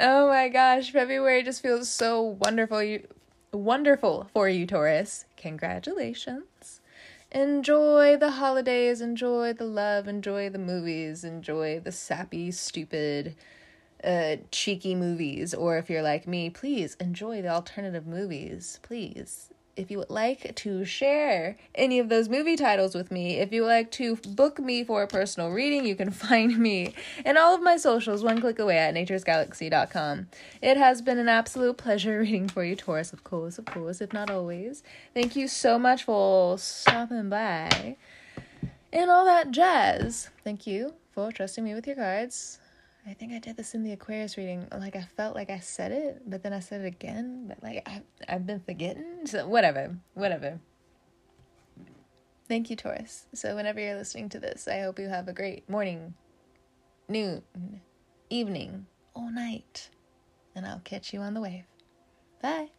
oh 0.00 0.28
my 0.28 0.48
gosh, 0.48 0.90
February 0.90 1.42
just 1.42 1.62
feels 1.62 1.88
so 1.88 2.22
wonderful. 2.22 2.82
You 2.82 3.06
wonderful 3.52 4.28
for 4.32 4.48
you, 4.48 4.66
Taurus. 4.66 5.26
Congratulations. 5.36 6.80
Enjoy 7.30 8.16
the 8.16 8.32
holidays, 8.32 9.02
enjoy 9.02 9.52
the 9.52 9.64
love, 9.64 10.08
enjoy 10.08 10.48
the 10.48 10.58
movies, 10.58 11.24
enjoy 11.24 11.78
the 11.78 11.92
sappy, 11.92 12.50
stupid 12.50 13.36
uh, 14.04 14.36
cheeky 14.50 14.94
movies, 14.94 15.54
or 15.54 15.78
if 15.78 15.90
you're 15.90 16.02
like 16.02 16.26
me, 16.26 16.50
please 16.50 16.96
enjoy 17.00 17.42
the 17.42 17.48
alternative 17.48 18.06
movies. 18.06 18.78
Please. 18.82 19.50
If 19.76 19.92
you 19.92 19.98
would 19.98 20.10
like 20.10 20.56
to 20.56 20.84
share 20.84 21.56
any 21.72 22.00
of 22.00 22.08
those 22.08 22.28
movie 22.28 22.56
titles 22.56 22.96
with 22.96 23.12
me, 23.12 23.38
if 23.38 23.52
you 23.52 23.62
would 23.62 23.68
like 23.68 23.92
to 23.92 24.16
book 24.16 24.58
me 24.58 24.82
for 24.82 25.04
a 25.04 25.06
personal 25.06 25.50
reading, 25.50 25.86
you 25.86 25.94
can 25.94 26.10
find 26.26 26.58
me 26.58 26.94
and 27.24 27.38
all 27.38 27.54
of 27.54 27.62
my 27.62 27.76
socials 27.76 28.24
one 28.24 28.40
click 28.40 28.58
away 28.58 28.76
at 28.76 28.92
naturesgalaxy.com. 28.94 30.26
It 30.60 30.76
has 30.78 31.00
been 31.00 31.18
an 31.18 31.28
absolute 31.28 31.76
pleasure 31.76 32.18
reading 32.22 32.48
for 32.48 32.64
you, 32.64 32.74
Taurus, 32.74 33.12
of 33.12 33.22
course, 33.22 33.56
of 33.56 33.66
course, 33.66 34.00
if 34.00 34.12
not 34.12 34.30
always. 34.30 34.82
Thank 35.14 35.36
you 35.36 35.46
so 35.46 35.78
much 35.78 36.02
for 36.02 36.58
stopping 36.58 37.28
by 37.28 37.96
and 38.92 39.10
all 39.10 39.24
that 39.24 39.50
jazz. 39.50 40.30
Thank 40.42 40.66
you 40.66 40.94
for 41.12 41.30
trusting 41.30 41.62
me 41.62 41.74
with 41.74 41.86
your 41.86 41.96
cards. 41.96 42.58
I 43.08 43.14
think 43.14 43.32
I 43.32 43.38
did 43.38 43.56
this 43.56 43.74
in 43.74 43.82
the 43.82 43.92
Aquarius 43.92 44.36
reading. 44.36 44.68
Like 44.70 44.94
I 44.94 45.06
felt 45.16 45.34
like 45.34 45.48
I 45.48 45.60
said 45.60 45.92
it, 45.92 46.22
but 46.26 46.42
then 46.42 46.52
I 46.52 46.60
said 46.60 46.82
it 46.82 46.86
again. 46.86 47.46
But 47.48 47.62
like 47.62 47.88
I 47.88 48.02
I've 48.28 48.46
been 48.46 48.60
forgetting. 48.60 49.24
So 49.26 49.48
whatever, 49.48 49.96
whatever. 50.14 50.60
Thank 52.48 52.70
you, 52.70 52.76
Taurus. 52.76 53.26
So 53.34 53.56
whenever 53.56 53.80
you're 53.80 53.96
listening 53.96 54.28
to 54.30 54.40
this, 54.40 54.68
I 54.68 54.80
hope 54.80 54.98
you 54.98 55.08
have 55.08 55.28
a 55.28 55.32
great 55.32 55.68
morning, 55.68 56.14
noon, 57.08 57.42
evening, 58.30 58.86
all 59.14 59.30
night, 59.30 59.90
and 60.54 60.66
I'll 60.66 60.80
catch 60.80 61.12
you 61.12 61.20
on 61.20 61.34
the 61.34 61.40
wave. 61.40 61.64
Bye. 62.42 62.70